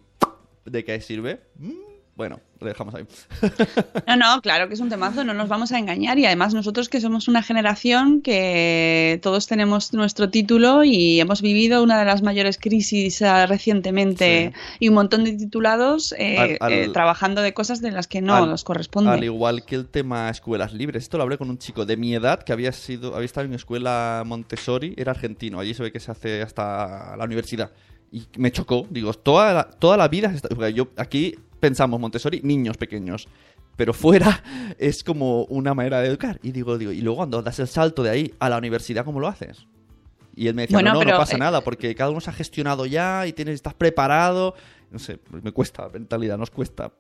[0.66, 1.40] ¿de qué sirve?
[1.58, 1.72] Mm,
[2.16, 3.05] Bueno, lo dejamos ahí.
[4.07, 6.89] No, no, claro que es un temazo, no nos vamos a engañar y además nosotros
[6.89, 12.22] que somos una generación que todos tenemos nuestro título y hemos vivido una de las
[12.22, 17.53] mayores crisis eh, recientemente y un montón de titulados eh, Al- al- eh, trabajando de
[17.53, 19.12] cosas de las que no Al- nos corresponde.
[19.12, 21.03] Al igual que el tema escuelas libres.
[21.03, 23.53] Esto lo hablé con un chico de mi edad que había sido había estado en
[23.53, 25.59] escuela Montessori, era argentino.
[25.59, 27.72] Allí se ve que se hace hasta la universidad.
[28.12, 28.86] Y me chocó.
[28.89, 30.34] Digo, toda la, toda la vida...
[30.74, 33.30] yo aquí pensamos Montessori, niños pequeños.
[33.78, 34.43] Pero fuera
[34.78, 36.39] es como una manera de educar.
[36.43, 39.22] Y digo, digo, y luego cuando das el salto de ahí a la universidad, ¿cómo
[39.22, 39.66] lo haces?
[40.36, 42.20] Y él me decía, Bueno, no, no, pero, no pasa eh, nada, porque cada uno
[42.20, 44.55] se ha gestionado ya y tienes, estás preparado.
[44.91, 46.91] No sé, me cuesta, la mentalidad nos cuesta.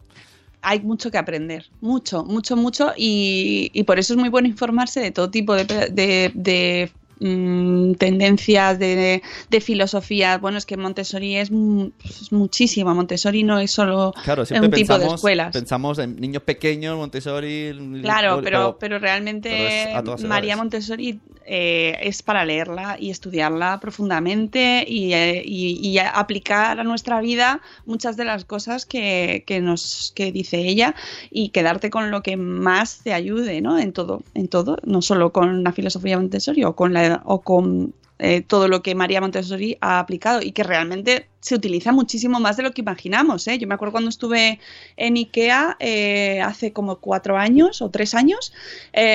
[0.61, 4.99] hay mucho que aprender, mucho, mucho, mucho, y, y por eso es muy bueno informarse
[5.01, 6.91] de todo tipo de, de- de,
[7.21, 10.37] mm, tendencias, de, de filosofía.
[10.39, 14.97] Bueno, es que Montessori es, mu- es muchísima, Montessori no es solo Claro, un tipo
[14.97, 15.53] de escuelas.
[15.53, 17.71] pensamos en niños pequeños, Montessori.
[18.01, 19.49] Claro, pero, pero realmente
[19.93, 20.57] pero María edades.
[20.57, 27.19] Montessori eh, es para leerla y estudiarla profundamente y, eh, y- y aplicar a nuestra
[27.21, 30.95] vida muchas de las cosas que, que nos que dice ella
[31.29, 33.77] y quedarte con lo que más te ayude, ¿no?
[33.79, 37.93] En todo, en todo, no solo con la filosofía Montessori o con la o con
[38.23, 42.55] eh, todo lo que María Montessori ha aplicado y que realmente se utiliza muchísimo más
[42.55, 43.47] de lo que imaginamos.
[43.47, 43.57] ¿eh?
[43.57, 44.59] Yo me acuerdo cuando estuve
[44.95, 48.53] en IKEA eh, hace como cuatro años o tres años,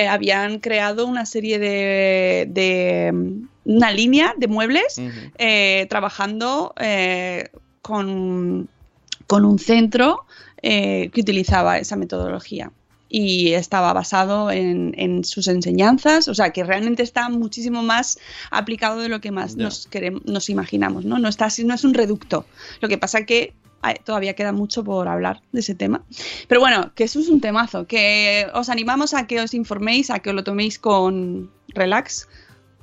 [0.09, 3.13] habían creado una serie de, de,
[3.63, 4.99] una línea de muebles
[5.87, 6.73] trabajando
[7.81, 8.67] con,
[9.25, 10.25] con un centro
[10.61, 12.73] que utilizaba esa metodología
[13.09, 18.19] y estaba basado en, en sus enseñanzas, o sea que realmente está muchísimo más
[18.51, 21.17] aplicado de lo que más nos, queremos, nos imaginamos, ¿no?
[21.19, 22.45] No, está, así- no es un reducto.
[22.81, 23.53] Lo que pasa que
[24.03, 26.03] todavía queda mucho por hablar de ese tema.
[26.49, 30.19] Pero bueno, que eso es un temazo, que os animamos a que os informéis, a
[30.19, 32.27] que os lo toméis con relax,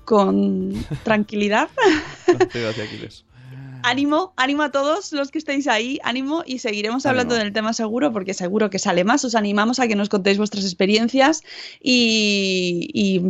[0.07, 0.73] con
[1.05, 1.69] tranquilidad.
[3.85, 8.13] Ánimo, ánimo a todos los que estáis ahí, ánimo y seguiremos hablando del tema seguro
[8.13, 9.25] porque seguro que sale más.
[9.25, 11.43] Os animamos a que nos contéis vuestras experiencias
[11.83, 13.21] y,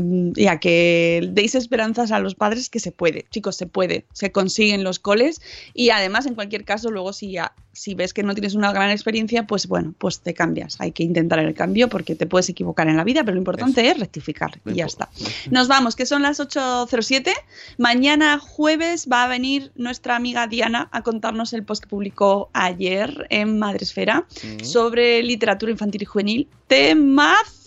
[0.48, 4.84] a que deis esperanzas a los padres que se puede, chicos, se puede, se consiguen
[4.84, 5.42] los coles
[5.74, 7.36] y además en cualquier caso luego si,
[7.74, 10.80] si ves que no tienes una gran experiencia, pues bueno, pues te cambias.
[10.80, 13.88] Hay que intentar el cambio porque te puedes equivocar en la vida, pero lo importante
[13.88, 15.08] es rectificar y ya está.
[15.50, 17.32] Nos vamos, que son las 8.07.
[17.78, 23.26] Mañana jueves va a venir nuestra amiga Diana a contarnos el post que publicó ayer
[23.30, 24.64] en Madresfera mm.
[24.64, 26.48] sobre literatura infantil y juvenil.
[26.66, 27.63] ¡Temazo!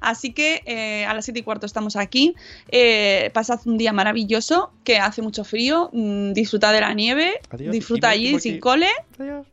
[0.00, 2.34] Así que eh, a las 7 y cuarto estamos aquí.
[2.68, 5.90] Eh, pasad un día maravilloso, que hace mucho frío.
[5.92, 7.40] Mm, disfruta de la nieve.
[7.70, 8.88] disfruta allí sin cole.
[9.18, 9.46] Adiós.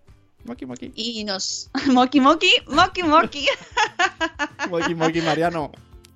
[0.46, 0.92] Moki Moki.
[0.96, 1.70] Y nos.
[1.88, 3.48] Moki Moki, Moki Moki.
[4.70, 5.72] moki Moki Mariano.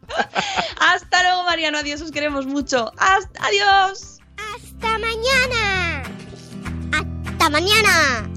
[0.80, 1.78] Hasta luego, Mariano.
[1.78, 2.92] Adiós, os queremos mucho.
[2.98, 4.20] Hasta, adiós.
[4.38, 6.04] Hasta mañana.
[6.92, 8.37] ¡Hasta mañana!